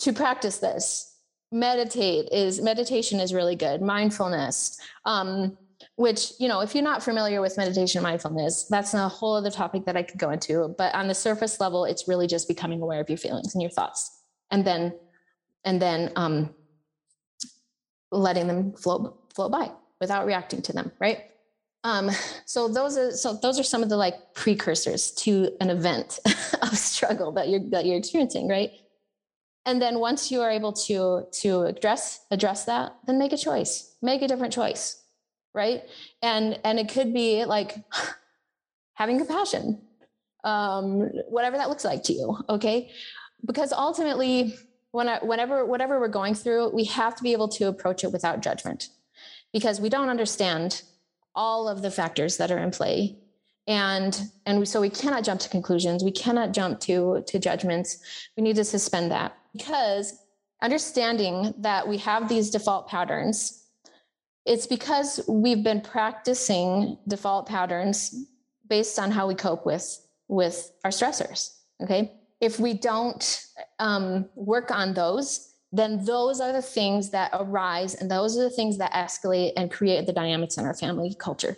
to 0.00 0.12
practice 0.12 0.58
this 0.58 1.12
meditate 1.52 2.28
is 2.32 2.60
meditation 2.60 3.20
is 3.20 3.32
really 3.32 3.54
good 3.54 3.80
mindfulness 3.80 4.80
um, 5.04 5.56
which 5.96 6.32
you 6.38 6.46
know 6.46 6.60
if 6.60 6.74
you're 6.74 6.84
not 6.84 7.02
familiar 7.02 7.40
with 7.40 7.56
meditation 7.56 8.02
mindfulness 8.02 8.64
that's 8.64 8.94
a 8.94 9.08
whole 9.08 9.34
other 9.34 9.50
topic 9.50 9.84
that 9.86 9.96
i 9.96 10.02
could 10.02 10.18
go 10.18 10.30
into 10.30 10.74
but 10.78 10.94
on 10.94 11.08
the 11.08 11.14
surface 11.14 11.58
level 11.58 11.84
it's 11.84 12.06
really 12.06 12.26
just 12.26 12.46
becoming 12.48 12.80
aware 12.82 13.00
of 13.00 13.08
your 13.08 13.18
feelings 13.18 13.54
and 13.54 13.62
your 13.62 13.70
thoughts 13.70 14.22
and 14.50 14.64
then 14.64 14.92
and 15.64 15.82
then 15.82 16.12
um, 16.16 16.54
letting 18.10 18.46
them 18.46 18.72
flow 18.72 19.18
flow 19.34 19.48
by 19.48 19.70
without 20.00 20.24
reacting 20.26 20.62
to 20.62 20.72
them 20.72 20.92
right? 20.98 21.24
Um, 21.84 22.10
so 22.46 22.68
those 22.68 22.96
are 22.96 23.12
so 23.12 23.34
those 23.34 23.60
are 23.60 23.62
some 23.62 23.82
of 23.82 23.88
the 23.88 23.96
like 23.96 24.34
precursors 24.34 25.10
to 25.12 25.50
an 25.60 25.70
event 25.70 26.18
of 26.62 26.76
struggle 26.76 27.32
that 27.32 27.48
you're 27.48 27.60
that 27.70 27.84
you're 27.84 27.98
experiencing 27.98 28.48
right? 28.48 28.70
And 29.66 29.82
then 29.82 29.98
once 29.98 30.30
you 30.30 30.40
are 30.42 30.50
able 30.50 30.72
to 30.72 31.26
to 31.42 31.62
address 31.62 32.24
address 32.30 32.64
that 32.64 32.96
then 33.06 33.18
make 33.18 33.32
a 33.32 33.36
choice. 33.36 33.94
Make 34.02 34.22
a 34.22 34.28
different 34.28 34.52
choice 34.52 35.02
right? 35.56 35.82
And 36.22 36.60
and 36.64 36.78
it 36.78 36.88
could 36.88 37.12
be 37.12 37.44
like 37.44 37.74
having 38.94 39.18
compassion 39.18 39.82
um 40.44 41.00
whatever 41.28 41.56
that 41.56 41.68
looks 41.68 41.84
like 41.84 42.04
to 42.04 42.12
you 42.12 42.38
okay? 42.48 42.90
Because 43.44 43.72
ultimately 43.72 44.54
when 44.92 45.08
I, 45.08 45.18
whenever 45.18 45.64
whatever 45.64 45.98
we're 45.98 46.08
going 46.08 46.34
through 46.34 46.68
we 46.70 46.84
have 46.84 47.16
to 47.16 47.22
be 47.22 47.32
able 47.32 47.48
to 47.48 47.66
approach 47.66 48.04
it 48.04 48.12
without 48.12 48.40
judgment. 48.40 48.90
Because 49.52 49.80
we 49.80 49.88
don't 49.88 50.08
understand 50.10 50.82
all 51.34 51.68
of 51.68 51.82
the 51.82 51.90
factors 51.90 52.36
that 52.38 52.50
are 52.50 52.58
in 52.58 52.70
play. 52.70 53.16
And 53.66 54.18
and 54.46 54.68
so 54.68 54.80
we 54.80 54.90
cannot 54.90 55.24
jump 55.24 55.40
to 55.40 55.48
conclusions. 55.48 56.04
We 56.04 56.12
cannot 56.12 56.52
jump 56.52 56.80
to 56.80 57.24
to 57.26 57.38
judgments. 57.38 57.98
We 58.36 58.42
need 58.42 58.56
to 58.56 58.64
suspend 58.64 59.10
that. 59.10 59.36
Because 59.52 60.14
understanding 60.62 61.54
that 61.58 61.86
we 61.86 61.98
have 61.98 62.28
these 62.28 62.50
default 62.50 62.88
patterns 62.88 63.65
it's 64.46 64.66
because 64.66 65.20
we've 65.28 65.64
been 65.64 65.80
practicing 65.80 66.96
default 67.08 67.46
patterns 67.46 68.14
based 68.68 68.98
on 68.98 69.10
how 69.10 69.26
we 69.26 69.34
cope 69.34 69.66
with 69.66 70.06
with 70.28 70.72
our 70.84 70.90
stressors 70.90 71.52
okay? 71.82 72.12
If 72.40 72.58
we 72.58 72.74
don't 72.74 73.46
um, 73.78 74.28
work 74.34 74.70
on 74.70 74.94
those 74.94 75.52
then 75.72 76.04
those 76.04 76.40
are 76.40 76.52
the 76.52 76.62
things 76.62 77.10
that 77.10 77.30
arise 77.34 77.94
and 77.94 78.10
those 78.10 78.36
are 78.38 78.42
the 78.42 78.50
things 78.50 78.78
that 78.78 78.92
escalate 78.92 79.52
and 79.56 79.70
create 79.70 80.06
the 80.06 80.12
dynamics 80.12 80.56
in 80.56 80.64
our 80.64 80.74
family 80.74 81.14
culture. 81.18 81.56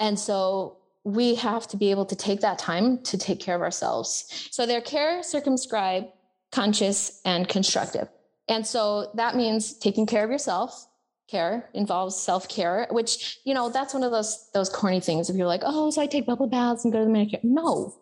And 0.00 0.18
so 0.18 0.78
we 1.04 1.34
have 1.34 1.66
to 1.68 1.76
be 1.76 1.90
able 1.90 2.06
to 2.06 2.16
take 2.16 2.40
that 2.40 2.58
time 2.58 3.02
to 3.02 3.18
take 3.18 3.40
care 3.40 3.56
of 3.56 3.62
ourselves. 3.62 4.48
So 4.50 4.64
their 4.64 4.80
care 4.80 5.22
circumscribe 5.22 6.06
conscious 6.52 7.20
and 7.24 7.48
constructive. 7.48 8.08
And 8.48 8.66
so 8.66 9.10
that 9.14 9.36
means 9.36 9.74
taking 9.74 10.06
care 10.06 10.24
of 10.24 10.30
yourself 10.30 10.86
care 11.32 11.70
involves 11.82 12.14
self-care 12.30 12.86
which 12.90 13.40
you 13.44 13.54
know 13.56 13.70
that's 13.76 13.94
one 13.94 14.04
of 14.08 14.12
those 14.16 14.50
those 14.52 14.68
corny 14.68 15.00
things. 15.00 15.30
If 15.30 15.36
you're 15.36 15.52
like 15.54 15.62
oh 15.64 15.90
so 15.90 16.02
i 16.02 16.06
take 16.06 16.26
bubble 16.26 16.50
baths 16.56 16.84
and 16.84 16.92
go 16.92 16.98
to 17.00 17.06
the 17.06 17.10
manicure. 17.10 17.40
No. 17.42 17.94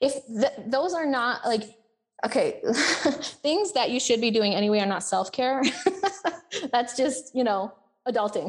If 0.00 0.12
th- 0.40 0.58
those 0.74 0.94
are 0.94 1.06
not 1.18 1.44
like 1.44 1.64
okay 2.26 2.46
things 3.46 3.72
that 3.72 3.90
you 3.90 4.00
should 4.06 4.20
be 4.20 4.30
doing 4.38 4.54
anyway 4.54 4.78
are 4.84 4.92
not 4.94 5.02
self-care 5.02 5.62
that's 6.72 6.96
just 6.96 7.34
you 7.34 7.44
know 7.48 7.72
adulting 8.06 8.48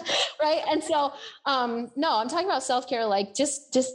right? 0.44 0.62
And 0.70 0.82
so 0.90 1.12
um 1.52 1.90
no 1.96 2.10
i'm 2.18 2.28
talking 2.28 2.50
about 2.52 2.62
self-care 2.62 3.04
like 3.16 3.34
just 3.34 3.72
just 3.72 3.92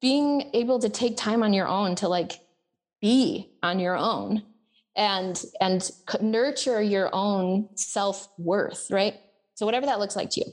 being 0.00 0.50
able 0.54 0.78
to 0.78 0.88
take 0.88 1.16
time 1.16 1.42
on 1.42 1.52
your 1.52 1.68
own 1.78 1.94
to 1.96 2.08
like 2.08 2.32
be 3.00 3.50
on 3.62 3.78
your 3.78 3.96
own 3.96 4.42
and 4.98 5.42
and 5.60 5.90
nurture 6.20 6.82
your 6.82 7.08
own 7.14 7.68
self-worth 7.76 8.88
right? 8.90 9.14
So 9.54 9.64
whatever 9.64 9.86
that 9.86 9.98
looks 9.98 10.14
like 10.14 10.30
to 10.30 10.40
you. 10.40 10.52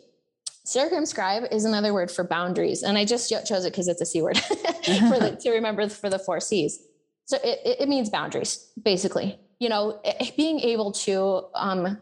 Circumscribe 0.64 1.44
is 1.52 1.66
another 1.66 1.94
word 1.94 2.10
for 2.10 2.24
boundaries 2.24 2.82
and 2.82 2.98
i 2.98 3.04
just 3.04 3.30
chose 3.30 3.66
it 3.66 3.72
because 3.72 3.88
it's 3.88 4.02
a 4.02 4.06
c 4.06 4.22
word 4.22 4.38
for 4.40 5.20
the, 5.20 5.38
to 5.42 5.52
remember 5.52 5.90
for 5.90 6.10
the 6.10 6.20
four 6.20 6.40
c's. 6.40 6.80
So 7.25 7.38
it, 7.44 7.60
it 7.82 7.90
means 7.90 8.10
boundaries 8.10 8.72
basically. 8.82 9.38
You 9.60 9.70
know 9.70 10.02
being 10.38 10.60
able 10.60 10.92
to 10.92 11.46
um, 11.56 11.98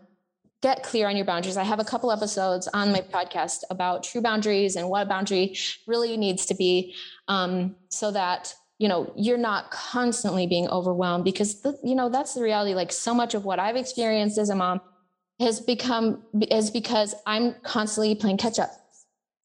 get 0.64 0.82
clear 0.82 1.10
on 1.10 1.16
your 1.18 1.26
boundaries. 1.26 1.58
I 1.58 1.64
have 1.64 1.80
a 1.80 1.84
couple 1.84 2.10
episodes 2.12 2.70
on 2.74 2.92
my 2.94 3.02
podcast 3.02 3.64
about 3.70 4.04
true 4.04 4.22
boundaries 4.22 4.78
and 4.78 4.90
what 4.90 5.04
a 5.04 5.06
boundary 5.06 5.58
really 5.88 6.16
needs 6.16 6.46
to 6.48 6.56
be 6.56 6.96
um, 7.28 7.76
so 7.90 8.12
that 8.12 8.56
you 8.84 8.90
know 8.90 9.12
you're 9.16 9.44
not 9.52 9.72
constantly 9.72 10.46
being 10.46 10.68
overwhelmed 10.68 11.24
because 11.24 11.62
the, 11.62 11.78
you 11.84 11.96
know 11.96 12.10
that's 12.10 12.34
the 12.34 12.44
reality. 12.44 12.76
Like 12.76 12.92
so 12.92 13.14
much 13.14 13.34
of 13.34 13.46
what 13.46 13.58
i've 13.60 13.78
experienced 13.78 14.38
as 14.38 14.50
a 14.50 14.56
mom 14.56 14.82
has 15.40 15.60
become 15.60 16.24
is 16.52 16.70
because 16.70 17.16
i'm 17.26 17.56
constantly 17.64 18.14
playing 18.16 18.38
catch 18.38 18.60
up 18.60 18.72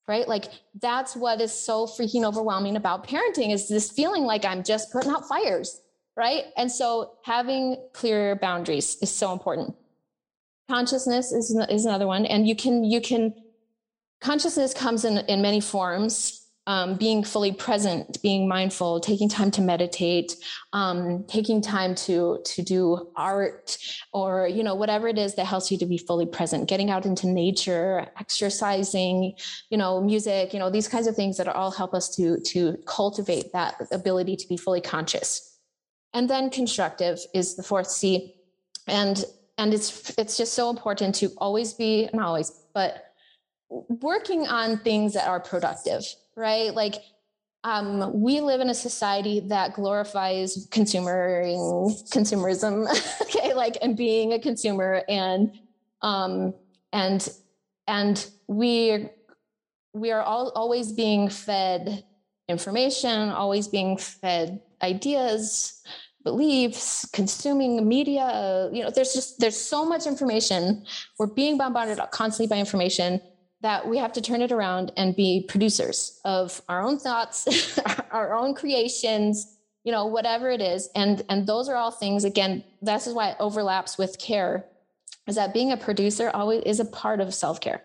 right? 0.09 0.27
Like 0.27 0.47
that's 0.81 1.15
what 1.15 1.39
is 1.43 1.53
so 1.53 1.87
freaking 1.87 2.25
overwhelming 2.25 2.77
about 2.77 3.07
parenting 3.07 3.53
is 3.53 3.69
this 3.69 3.91
feeling 3.91 4.25
like 4.25 4.45
i'm 4.45 4.63
just 4.63 4.91
putting 4.93 5.11
out 5.11 5.29
fires 5.29 5.83
right? 6.19 6.47
And 6.57 6.71
so 6.71 7.13
having 7.23 7.77
clear 7.93 8.35
boundaries 8.35 8.99
is 9.01 9.15
so 9.15 9.33
important. 9.33 9.77
Consciousness 10.69 11.31
is, 11.31 11.57
is 11.71 11.87
another 11.87 12.09
one. 12.09 12.27
And 12.27 12.47
you 12.47 12.57
can 12.57 12.83
you 12.85 13.01
can 13.01 13.33
consciousness 14.21 14.75
comes 14.75 15.05
in 15.05 15.19
in 15.19 15.41
many 15.41 15.61
forms 15.61 16.45
um, 16.69 16.97
being 16.97 17.25
fully 17.25 17.51
present, 17.51 18.21
being 18.21 18.47
mindful, 18.47 19.01
taking 19.01 19.27
time 19.27 19.51
to 19.53 19.63
meditate, 19.63 20.37
um, 20.75 21.25
taking 21.27 21.63
time 21.63 21.95
to 21.95 22.41
to 22.45 22.63
do 22.63 23.11
art, 23.17 23.79
or 24.13 24.47
you 24.47 24.63
know 24.63 24.75
whatever 24.75 25.09
it 25.09 25.17
is 25.17 25.35
that 25.37 25.47
helps 25.47 25.73
you 25.73 25.79
to 25.79 25.87
be 25.87 25.97
fully 25.97 26.27
present. 26.27 26.69
Getting 26.69 26.91
out 26.91 27.07
into 27.07 27.27
nature, 27.27 28.07
exercising, 28.21 29.33
you 29.71 29.79
know, 29.79 30.03
music, 30.03 30.53
you 30.53 30.59
know, 30.59 30.69
these 30.69 30.89
kinds 30.89 31.07
of 31.07 31.17
things 31.17 31.39
that 31.39 31.49
all 31.49 31.71
help 31.71 31.95
us 31.95 32.15
to 32.17 32.39
to 32.41 32.77
cultivate 32.85 33.51
that 33.55 33.75
ability 33.91 34.37
to 34.37 34.47
be 34.47 34.59
fully 34.59 34.83
conscious. 34.83 35.59
And 36.13 36.29
then 36.29 36.51
constructive 36.51 37.19
is 37.33 37.57
the 37.57 37.63
fourth 37.63 37.91
C, 37.91 38.35
and 38.87 39.25
and 39.57 39.73
it's 39.73 40.13
it's 40.19 40.37
just 40.37 40.53
so 40.53 40.69
important 40.69 41.15
to 41.17 41.31
always 41.39 41.73
be 41.73 42.11
not 42.13 42.27
always, 42.27 42.53
but 42.75 43.07
working 43.71 44.47
on 44.47 44.79
things 44.79 45.15
that 45.15 45.29
are 45.29 45.41
productive 45.41 46.05
right? 46.39 46.73
Like 46.73 46.95
um, 47.65 48.23
we 48.23 48.41
live 48.41 48.61
in 48.61 48.71
a 48.71 48.75
society 48.75 49.41
that 49.41 49.75
glorifies 49.75 50.69
consumering 50.71 51.59
consumerism, 52.11 52.87
okay, 53.23 53.53
like 53.53 53.77
and 53.83 53.97
being 53.97 54.33
a 54.33 54.39
consumer 54.39 55.03
and 55.09 55.53
um, 56.01 56.55
and 56.93 57.29
and 57.89 58.31
we 58.47 59.09
we 59.93 60.13
are 60.13 60.23
all 60.23 60.53
always 60.55 60.93
being 60.93 61.29
fed 61.29 62.05
information, 62.49 63.29
always 63.31 63.67
being 63.67 63.99
fed 63.99 64.61
ideas, 64.81 65.83
beliefs, 66.23 67.07
consuming 67.13 67.87
media. 67.87 68.71
You 68.73 68.85
know, 68.85 68.91
there's 68.91 69.13
just 69.13 69.41
there's 69.41 69.61
so 69.61 69.85
much 69.85 70.07
information. 70.07 70.85
We're 71.19 71.27
being 71.27 71.59
bombarded 71.59 71.99
constantly 72.13 72.47
by 72.55 72.61
information 72.61 73.21
that 73.61 73.89
we 73.89 73.99
have 73.99 74.13
to 74.13 74.21
turn 74.21 74.43
it 74.43 74.53
around 74.53 74.93
and 74.97 75.17
be 75.17 75.45
producers 75.49 76.21
of 76.25 76.63
our 76.69 76.83
own 76.83 76.99
thoughts, 76.99 77.79
our 78.11 78.35
own 78.35 78.55
creations, 78.55 79.57
you 79.85 79.93
know, 79.93 80.07
whatever 80.07 80.51
it 80.51 80.61
is. 80.61 80.89
And 80.95 81.23
and 81.29 81.47
those 81.47 81.69
are 81.69 81.77
all 81.77 81.91
things 81.91 82.25
again, 82.25 82.65
this 82.81 83.07
is 83.07 83.15
why 83.15 83.31
it 83.31 83.37
overlaps 83.41 83.99
with 83.99 84.19
care, 84.19 84.65
is 85.27 85.37
that 85.37 85.53
being 85.53 85.73
a 85.73 85.77
producer 85.77 86.31
always 86.33 86.63
is 86.65 86.81
a 86.81 86.85
part 86.85 87.21
of 87.21 87.35
self-care. 87.35 87.83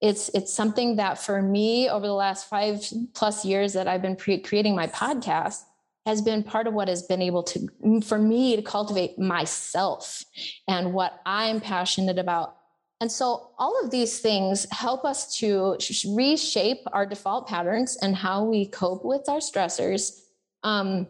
It's 0.00 0.28
it's 0.30 0.52
something 0.52 0.96
that 0.96 1.18
for 1.18 1.40
me 1.40 1.88
over 1.88 2.06
the 2.06 2.14
last 2.14 2.48
five 2.48 2.84
plus 3.14 3.44
years 3.44 3.74
that 3.74 3.86
I've 3.86 4.02
been 4.02 4.16
pre- 4.16 4.40
creating 4.40 4.74
my 4.74 4.88
podcast 4.88 5.62
has 6.04 6.20
been 6.20 6.42
part 6.42 6.66
of 6.66 6.74
what 6.74 6.88
has 6.88 7.04
been 7.04 7.22
able 7.22 7.44
to 7.44 7.68
for 8.04 8.18
me 8.18 8.56
to 8.56 8.62
cultivate 8.62 9.18
myself 9.20 10.24
and 10.66 10.92
what 10.92 11.20
I'm 11.24 11.60
passionate 11.60 12.18
about 12.18 12.56
and 13.02 13.10
so 13.10 13.50
all 13.58 13.82
of 13.82 13.90
these 13.90 14.20
things 14.20 14.64
help 14.70 15.04
us 15.04 15.36
to 15.38 15.76
reshape 16.14 16.82
our 16.92 17.04
default 17.04 17.48
patterns 17.48 17.96
and 18.00 18.14
how 18.14 18.44
we 18.44 18.66
cope 18.66 19.04
with 19.04 19.28
our 19.28 19.38
stressors, 19.38 20.20
um, 20.62 21.08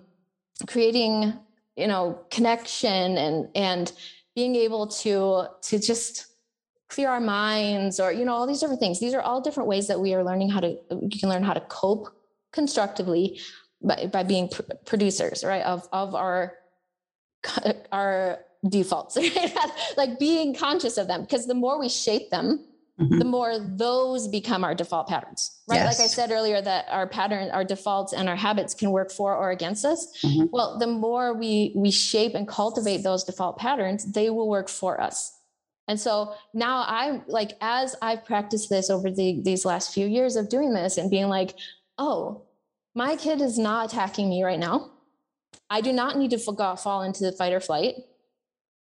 creating, 0.67 1.35
you 1.77 1.87
know, 1.87 2.19
connection 2.31 3.19
and 3.19 3.49
and 3.55 3.93
being 4.35 4.57
able 4.57 4.87
to 4.87 5.49
to 5.61 5.79
just 5.79 6.29
clear 6.89 7.11
our 7.11 7.21
minds 7.21 8.01
or 8.01 8.11
you 8.11 8.25
know 8.25 8.33
all 8.33 8.47
these 8.47 8.61
different 8.61 8.81
things. 8.81 8.99
These 8.99 9.13
are 9.13 9.21
all 9.21 9.43
different 9.43 9.69
ways 9.69 9.87
that 9.89 10.01
we 10.01 10.15
are 10.15 10.25
learning 10.25 10.49
how 10.49 10.61
to 10.61 10.79
you 10.99 11.21
can 11.21 11.29
learn 11.29 11.43
how 11.43 11.53
to 11.53 11.61
cope 11.61 12.09
constructively 12.55 13.39
by, 13.83 14.09
by 14.11 14.23
being 14.23 14.49
pr- 14.49 14.63
producers 14.87 15.45
right 15.45 15.63
of 15.67 15.87
of 15.93 16.15
our 16.15 16.55
our 17.93 18.39
defaults 18.69 19.17
right? 19.37 19.71
like 19.97 20.19
being 20.19 20.55
conscious 20.55 20.97
of 20.97 21.07
them 21.09 21.23
because 21.23 21.47
the 21.47 21.55
more 21.55 21.81
we 21.81 21.89
shape 21.89 22.31
them 22.31 22.65
mm-hmm. 23.01 23.19
the 23.19 23.25
more 23.25 23.59
those 23.59 24.29
become 24.29 24.63
our 24.63 24.75
default 24.75 25.09
patterns 25.09 25.61
right 25.69 25.77
yes. 25.77 25.99
like 25.99 26.05
i 26.05 26.09
said 26.09 26.31
earlier 26.31 26.63
that 26.63 26.87
our 26.89 27.07
pattern 27.07 27.51
our 27.51 27.65
defaults 27.65 28.13
and 28.13 28.29
our 28.29 28.37
habits 28.37 28.73
can 28.73 28.91
work 28.91 29.11
for 29.11 29.35
or 29.35 29.51
against 29.51 29.85
us 29.85 30.23
mm-hmm. 30.23 30.47
well 30.53 30.79
the 30.79 30.87
more 30.87 31.35
we 31.35 31.73
we 31.75 31.91
shape 31.91 32.35
and 32.35 32.47
cultivate 32.47 33.03
those 33.03 33.25
default 33.25 33.59
patterns 33.59 34.13
they 34.13 34.31
will 34.31 34.49
work 34.49 34.69
for 34.69 35.01
us 35.01 35.39
and 35.89 35.99
so 35.99 36.35
now 36.55 36.85
I'm 36.87 37.23
like, 37.27 37.53
as 37.61 37.97
I've 38.01 38.25
practiced 38.25 38.71
this 38.71 38.89
over 38.89 39.11
the, 39.11 39.41
these 39.43 39.65
last 39.65 39.93
few 39.93 40.07
years 40.07 40.37
of 40.37 40.49
doing 40.49 40.73
this 40.73 40.97
and 40.97 41.11
being 41.11 41.29
like, 41.29 41.55
oh, 41.99 42.43
my 42.95 43.17
kid 43.17 43.41
is 43.41 43.59
not 43.59 43.93
attacking 43.93 44.29
me 44.29 44.43
right 44.43 44.59
now. 44.59 44.91
I 45.69 45.81
do 45.81 45.93
not 45.93 46.19
need 46.19 46.31
to 46.31 46.39
fall 46.39 47.03
into 47.03 47.25
the 47.25 47.33
fight 47.33 47.53
or 47.53 47.61
flight. 47.61 47.97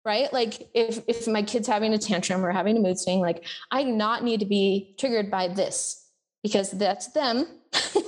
Right. 0.07 0.33
Like 0.33 0.69
if, 0.73 1.01
if 1.09 1.27
my 1.27 1.43
kid's 1.43 1.67
having 1.67 1.93
a 1.93 1.99
tantrum 1.99 2.47
or 2.47 2.53
having 2.53 2.77
a 2.77 2.81
mood 2.81 2.97
swing, 2.97 3.19
like 3.19 3.45
I 3.73 3.83
do 3.83 3.91
not 3.91 4.23
need 4.23 4.39
to 4.39 4.47
be 4.47 4.95
triggered 5.01 5.33
by 5.33 5.49
this 5.49 6.09
because 6.45 6.71
that's 6.71 7.09
them. 7.09 7.45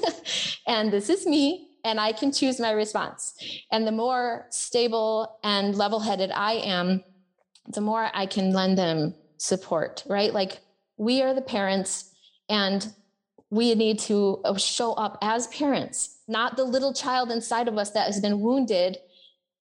and 0.68 0.92
this 0.92 1.10
is 1.10 1.26
me 1.26 1.70
and 1.84 1.98
I 1.98 2.12
can 2.12 2.30
choose 2.30 2.60
my 2.60 2.70
response. 2.70 3.34
And 3.72 3.84
the 3.84 3.90
more 3.90 4.46
stable 4.50 5.40
and 5.42 5.74
level 5.74 5.98
headed 5.98 6.30
I 6.30 6.52
am, 6.52 7.02
the 7.66 7.80
more 7.80 8.08
I 8.14 8.26
can 8.26 8.52
lend 8.52 8.78
them 8.78 9.16
support, 9.38 10.04
right? 10.06 10.32
Like 10.32 10.60
we 10.98 11.22
are 11.22 11.34
the 11.34 11.42
parents 11.42 12.14
and 12.48 12.92
we 13.50 13.74
need 13.74 13.98
to 14.00 14.40
uh, 14.44 14.56
show 14.56 14.92
up 14.92 15.18
as 15.20 15.48
parents, 15.48 16.18
not 16.28 16.56
the 16.56 16.62
little 16.62 16.92
child 16.92 17.32
inside 17.32 17.66
of 17.66 17.76
us 17.76 17.90
that 17.90 18.06
has 18.06 18.20
been 18.20 18.38
wounded 18.38 18.98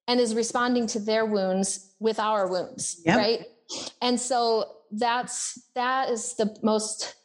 and 0.07 0.19
is 0.19 0.35
responding 0.35 0.85
to 0.87 0.99
their 0.99 1.25
wounds 1.25 1.86
with 1.99 2.19
our 2.19 2.47
wounds, 2.47 3.01
yep. 3.05 3.17
right? 3.17 3.45
And 4.01 4.19
so 4.19 4.77
that's 4.91 5.59
that 5.75 6.09
is 6.09 6.35
the 6.35 6.55
most 6.63 7.15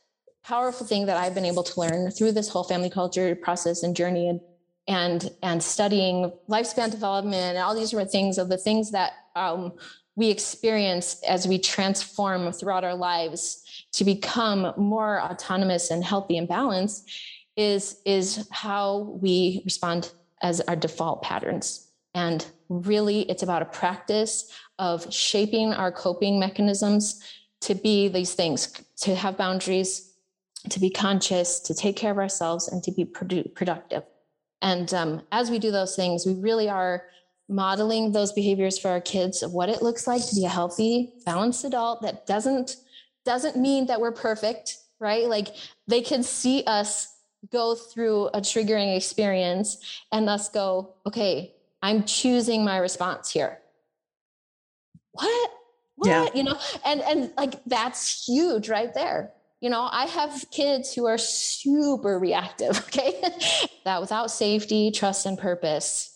powerful 0.43 0.87
thing 0.87 1.07
that 1.07 1.17
I've 1.17 1.35
been 1.35 1.45
able 1.45 1.63
to 1.63 1.81
learn 1.81 2.11
through 2.11 2.33
this 2.33 2.49
whole 2.49 2.65
family 2.65 2.91
culture 2.91 3.35
process 3.37 3.83
and 3.83 3.95
journey 3.95 4.29
and 4.29 4.41
and 4.89 5.31
and 5.43 5.63
studying 5.63 6.33
lifespan 6.49 6.91
development 6.91 7.57
and 7.57 7.59
all 7.59 7.75
these 7.75 7.91
different 7.91 8.11
things 8.11 8.39
of 8.39 8.49
the 8.49 8.59
things 8.59 8.91
that 8.91 9.13
um, 9.37 9.73
we 10.17 10.29
experience 10.29 11.23
as 11.29 11.47
we 11.47 11.59
transform 11.59 12.53
throughout 12.53 12.85
our 12.85 12.95
lives 12.95 13.87
to 13.93 14.05
become 14.05 14.73
more 14.77 15.23
autonomous 15.23 15.91
and 15.91 16.03
healthy 16.03 16.37
and 16.37 16.49
balanced 16.49 17.09
is 17.57 18.01
is 18.05 18.49
how 18.51 19.17
we 19.21 19.63
respond 19.65 20.11
as 20.43 20.61
our 20.63 20.75
default 20.75 21.23
patterns 21.23 21.89
and 22.15 22.47
really 22.73 23.23
it's 23.23 23.43
about 23.43 23.63
a 23.63 23.67
practice 23.67 24.51
of 24.79 25.13
shaping 25.13 25.73
our 25.73 25.93
coping 25.93 26.39
mechanisms 26.39 27.23
to 27.61 27.75
be 27.75 28.09
these 28.09 28.35
things 28.35 28.73
to 28.97 29.15
have 29.15 29.37
boundaries 29.37 30.15
to 30.71 30.81
be 30.81 30.91
conscious 30.91 31.61
to 31.61 31.75
take 31.75 31.97
care 31.97 32.13
of 32.13 32.19
ourselves 32.19 32.69
and 32.69 32.83
to 32.85 32.93
be 32.93 33.05
produ- 33.05 33.53
productive. 33.55 34.05
And 34.61 34.95
um, 34.95 35.23
as 35.33 35.51
we 35.51 35.59
do 35.59 35.71
those 35.71 35.97
things 35.97 36.27
we 36.27 36.35
really 36.35 36.69
are 36.69 37.05
modeling 37.49 38.13
those 38.13 38.33
behaviors 38.33 38.79
for 38.79 38.89
our 38.89 39.01
kids 39.01 39.43
of 39.43 39.53
what 39.53 39.69
it 39.69 39.83
looks 39.83 40.07
like 40.07 40.25
to 40.27 40.35
be 40.35 40.45
a 40.45 40.49
healthy 40.49 41.13
balanced 41.27 41.65
adult 41.65 42.03
that 42.03 42.27
doesn't 42.27 42.77
doesn't 43.25 43.57
mean 43.57 43.87
that 43.87 44.01
we're 44.01 44.13
perfect 44.13 44.79
right? 45.03 45.29
Like 45.29 45.49
they 45.89 46.01
can 46.01 46.23
see 46.23 46.63
us 46.67 47.15
go 47.51 47.75
through 47.75 48.29
a 48.29 48.41
triggering 48.41 48.97
experience 48.97 50.01
and 50.13 50.27
thus 50.27 50.49
go 50.49 50.95
okay 51.05 51.53
i'm 51.83 52.05
choosing 52.05 52.65
my 52.65 52.79
response 52.79 53.31
here. 53.31 53.59
What? 55.13 55.51
What? 55.97 56.09
Yeah. 56.09 56.29
you 56.35 56.43
know 56.45 56.59
and 56.85 57.01
and 57.03 57.33
like 57.37 57.63
that's 57.67 58.27
huge 58.27 58.69
right 58.69 58.93
there. 58.95 59.33
You 59.61 59.71
know 59.71 59.89
i 59.93 60.07
have 60.07 60.45
kids 60.51 60.93
who 60.95 61.07
are 61.07 61.19
super 61.19 62.19
reactive 62.19 62.79
okay? 62.89 63.21
That 63.85 64.01
without 64.01 64.31
safety 64.31 64.91
trust 64.91 65.27
and 65.27 65.39
purpose 65.39 66.13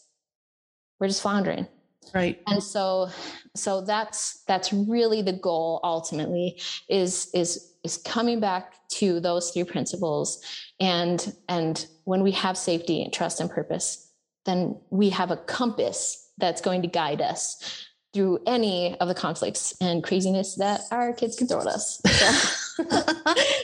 we're 0.99 1.09
just 1.09 1.23
floundering. 1.23 1.67
Right. 2.15 2.41
And 2.47 2.63
so 2.63 3.11
so 3.55 3.81
that's 3.81 4.43
that's 4.45 4.73
really 4.73 5.23
the 5.23 5.33
goal 5.33 5.81
ultimately 5.83 6.61
is 6.89 7.31
is 7.35 7.75
is 7.85 7.97
coming 7.99 8.41
back 8.41 8.75
to 8.89 9.21
those 9.21 9.51
three 9.51 9.65
principles 9.65 10.43
and 10.81 11.35
and 11.49 11.87
when 12.05 12.23
we 12.23 12.31
have 12.33 12.57
safety 12.57 13.03
and 13.03 13.13
trust 13.13 13.41
and 13.41 13.51
purpose 13.51 14.06
then 14.47 14.79
we 14.91 15.11
have 15.11 15.31
a 15.31 15.37
compass 15.37 16.31
that's 16.39 16.61
going 16.61 16.83
to 16.83 16.89
guide 16.89 17.21
us 17.21 17.87
through 18.17 18.39
any 18.47 18.99
of 18.99 19.09
the 19.09 19.15
conflicts 19.15 19.75
and 19.81 20.03
craziness 20.03 20.55
that 20.55 20.81
our 20.91 21.13
kids 21.13 21.37
can 21.37 21.47
throw 21.47 21.61
at 21.61 21.67
us. 21.67 22.01
So. 22.07 22.85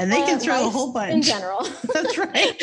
and 0.00 0.12
they 0.12 0.20
can 0.22 0.36
uh, 0.36 0.40
throw 0.40 0.66
a 0.66 0.70
whole 0.70 0.92
bunch 0.92 1.14
in 1.14 1.22
general. 1.22 1.62
that's 1.94 2.18
right. 2.18 2.62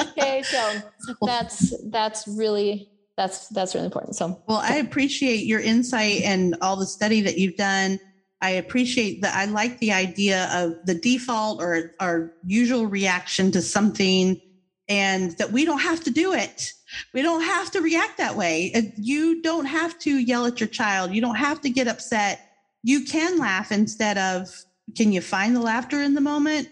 okay, 0.10 0.42
so 0.42 0.82
that's 1.22 1.74
that's 1.90 2.28
really 2.28 2.88
that's 3.16 3.48
that's 3.48 3.74
really 3.74 3.86
important. 3.86 4.14
So 4.14 4.40
well, 4.46 4.58
I 4.58 4.76
appreciate 4.76 5.46
your 5.46 5.60
insight 5.60 6.22
and 6.22 6.56
all 6.60 6.76
the 6.76 6.86
study 6.86 7.20
that 7.22 7.38
you've 7.38 7.56
done. 7.56 7.98
I 8.40 8.50
appreciate 8.50 9.22
that. 9.22 9.34
I 9.34 9.46
like 9.46 9.78
the 9.78 9.92
idea 9.92 10.48
of 10.52 10.74
the 10.86 10.94
default 10.94 11.60
or 11.60 11.92
our 11.98 12.32
usual 12.44 12.86
reaction 12.86 13.50
to 13.52 13.62
something 13.62 14.40
and 14.88 15.32
that 15.38 15.50
we 15.50 15.64
don't 15.64 15.80
have 15.80 16.04
to 16.04 16.10
do 16.10 16.34
it. 16.34 16.72
We 17.12 17.22
don't 17.22 17.42
have 17.42 17.70
to 17.72 17.80
react 17.80 18.18
that 18.18 18.36
way. 18.36 18.92
You 18.96 19.42
don't 19.42 19.66
have 19.66 19.98
to 20.00 20.18
yell 20.18 20.46
at 20.46 20.60
your 20.60 20.68
child. 20.68 21.14
You 21.14 21.20
don't 21.20 21.36
have 21.36 21.60
to 21.62 21.70
get 21.70 21.88
upset. 21.88 22.50
You 22.82 23.04
can 23.04 23.38
laugh 23.38 23.72
instead 23.72 24.18
of, 24.18 24.48
can 24.96 25.12
you 25.12 25.20
find 25.20 25.56
the 25.56 25.60
laughter 25.60 26.02
in 26.02 26.14
the 26.14 26.20
moment? 26.20 26.68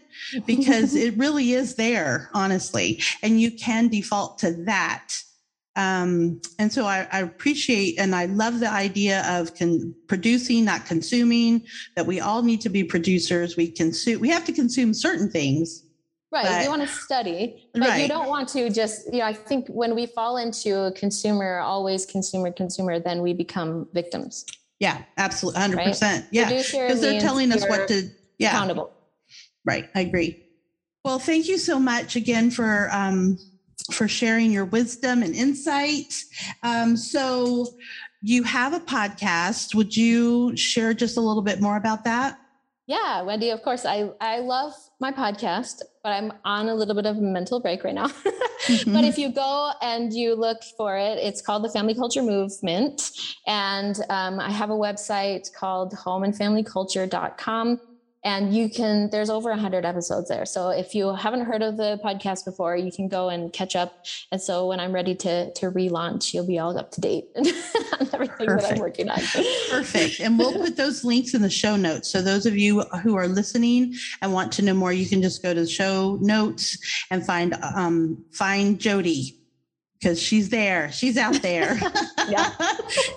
Because 0.47 0.95
it 0.97 1.17
really 1.17 1.53
is 1.53 1.77
there, 1.77 2.31
honestly. 2.35 3.01
And 3.23 3.41
you 3.41 3.51
can 3.51 3.89
default 3.89 4.39
to 4.39 4.53
that 4.65 5.23
um, 5.75 6.41
and 6.59 6.71
so 6.71 6.85
I, 6.85 7.09
I, 7.11 7.21
appreciate 7.21 7.99
and 7.99 8.15
I 8.15 8.27
love 8.27 8.61
the 8.61 8.71
idea 8.71 9.25
of 9.27 9.57
con- 9.57 9.95
producing, 10.07 10.67
not 10.67 10.85
consuming. 10.85 11.63
That 11.97 12.07
we 12.07 12.21
all 12.21 12.43
need 12.43 12.61
to 12.63 12.69
be 12.69 12.85
producers. 12.85 13.57
We 13.57 13.71
consume. 13.71 14.21
We 14.21 14.29
have 14.29 14.45
to 14.47 14.53
consume 14.53 14.93
certain 14.93 15.31
things. 15.31 15.85
Right. 16.33 16.47
But, 16.47 16.65
you 16.65 16.71
want 16.71 16.81
to 16.81 16.89
study, 16.89 17.69
but 17.75 17.83
right. 17.83 18.03
you 18.03 18.09
don't 18.09 18.27
want 18.27 18.49
to 18.51 18.71
just. 18.71 19.13
You 19.13 19.19
know, 19.19 19.27
I 19.27 19.35
think 19.35 19.69
when 19.69 19.95
we 19.95 20.07
fall 20.07 20.39
into 20.39 20.87
a 20.87 20.93
consumer, 20.93 21.59
always 21.59 22.07
consumer, 22.07 22.51
consumer, 22.51 22.99
then 22.99 23.21
we 23.21 23.35
become 23.35 23.87
victims. 23.93 24.47
Yeah, 24.81 25.03
absolutely, 25.19 25.61
hundred 25.61 25.77
right? 25.77 25.87
percent. 25.89 26.27
Yeah, 26.33 26.49
because 26.49 27.03
they're 27.03 27.21
telling 27.21 27.53
us 27.53 27.69
what 27.69 27.87
to. 27.89 28.09
Yeah, 28.39 28.49
accountable. 28.49 28.93
Right. 29.67 29.91
I 29.95 30.01
agree. 30.01 30.43
Well, 31.05 31.19
thank 31.19 31.49
you 31.49 31.59
so 31.59 31.79
much 31.79 32.17
again 32.17 32.51
for. 32.51 32.89
Um, 32.93 33.39
for 33.91 34.07
sharing 34.07 34.53
your 34.53 34.65
wisdom 34.65 35.25
and 35.25 35.35
insight. 35.35 36.15
Um, 36.63 36.97
so, 36.97 37.67
you 38.23 38.45
have 38.45 38.73
a 38.73 38.81
podcast. 38.81 39.75
Would 39.75 39.97
you 39.97 40.57
share 40.57 40.95
just 40.95 41.17
a 41.17 41.21
little 41.21 41.43
bit 41.43 41.61
more 41.61 41.77
about 41.77 42.05
that? 42.05 42.39
Yeah, 42.93 43.23
Wendy, 43.23 43.49
of 43.49 43.63
course. 43.63 43.87
I, 43.87 44.11
I 44.21 44.41
love 44.41 44.75
my 45.01 45.13
podcast, 45.13 45.81
but 46.03 46.11
I'm 46.11 46.31
on 46.45 46.69
a 46.69 46.75
little 46.75 46.95
bit 46.95 47.07
of 47.07 47.17
a 47.17 47.23
mental 47.23 47.59
break 47.59 47.85
right 47.85 47.95
now. 47.95 48.09
mm-hmm. 48.09 48.93
But 48.93 49.05
if 49.05 49.17
you 49.17 49.33
go 49.33 49.73
and 49.81 50.13
you 50.13 50.35
look 50.35 50.63
for 50.77 50.99
it, 50.99 51.17
it's 51.17 51.41
called 51.41 51.65
the 51.65 51.71
Family 51.71 51.95
Culture 51.95 52.23
Movement. 52.23 53.13
And 53.47 53.99
um, 54.11 54.39
I 54.39 54.51
have 54.51 54.69
a 54.69 54.75
website 54.75 55.55
called 55.55 55.95
homeandfamilyculture.com 55.95 57.81
and 58.25 58.55
you 58.55 58.69
can 58.69 59.11
there's 59.11 59.31
over 59.31 59.51
100 59.51 59.85
episodes 59.85 60.29
there 60.29 60.47
so 60.47 60.71
if 60.71 60.95
you 60.95 61.15
haven't 61.15 61.45
heard 61.45 61.63
of 61.63 61.77
the 61.77 62.01
podcast 62.05 62.45
before 62.45 62.77
you 62.77 62.93
can 62.93 63.09
go 63.09 63.29
and 63.29 63.53
catch 63.53 63.77
up 63.77 64.05
and 64.31 64.41
so 64.41 64.67
when 64.67 64.81
i'm 64.81 64.93
ready 64.93 65.15
to 65.15 65.53
to 65.53 65.71
relaunch 65.71 66.33
you'll 66.33 66.47
be 66.47 66.59
all 66.59 66.77
up 66.79 66.91
to 66.91 67.01
date 67.01 67.25
on 67.37 67.47
everything 68.13 68.47
Perfect. 68.47 68.63
that 68.63 68.73
i'm 68.73 68.79
working 68.79 69.09
on 69.09 69.19
Perfect. 69.71 70.21
And 70.21 70.39
we'll 70.39 70.53
put 70.65 70.77
those 70.77 71.05
links 71.05 71.35
in 71.35 71.43
the 71.43 71.51
show 71.51 71.77
notes. 71.77 72.09
So 72.09 72.23
those 72.23 72.47
of 72.47 72.57
you 72.57 72.83
who 73.03 73.17
are 73.17 73.29
listening 73.29 73.95
and 74.21 74.33
want 74.33 74.53
to 74.53 74.63
know 74.63 74.75
more, 74.75 74.93
you 74.93 75.07
can 75.07 75.23
just 75.23 75.43
go 75.43 75.55
to 75.55 75.61
the 75.61 75.67
show 75.67 76.19
notes 76.21 76.79
and 77.11 77.25
find 77.25 77.55
um, 77.75 78.25
find 78.33 78.79
Jody 78.79 79.39
because 79.99 80.21
she's 80.21 80.49
there. 80.49 80.91
She's 80.93 81.17
out 81.17 81.41
there. 81.43 81.79
yeah. 82.29 82.53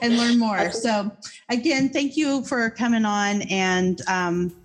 and 0.01 0.17
learn 0.17 0.37
more. 0.37 0.71
So 0.71 1.11
again, 1.49 1.89
thank 1.89 2.15
you 2.15 2.43
for 2.43 2.69
coming 2.69 3.05
on 3.05 3.41
and 3.43 4.01
um, 4.07 4.55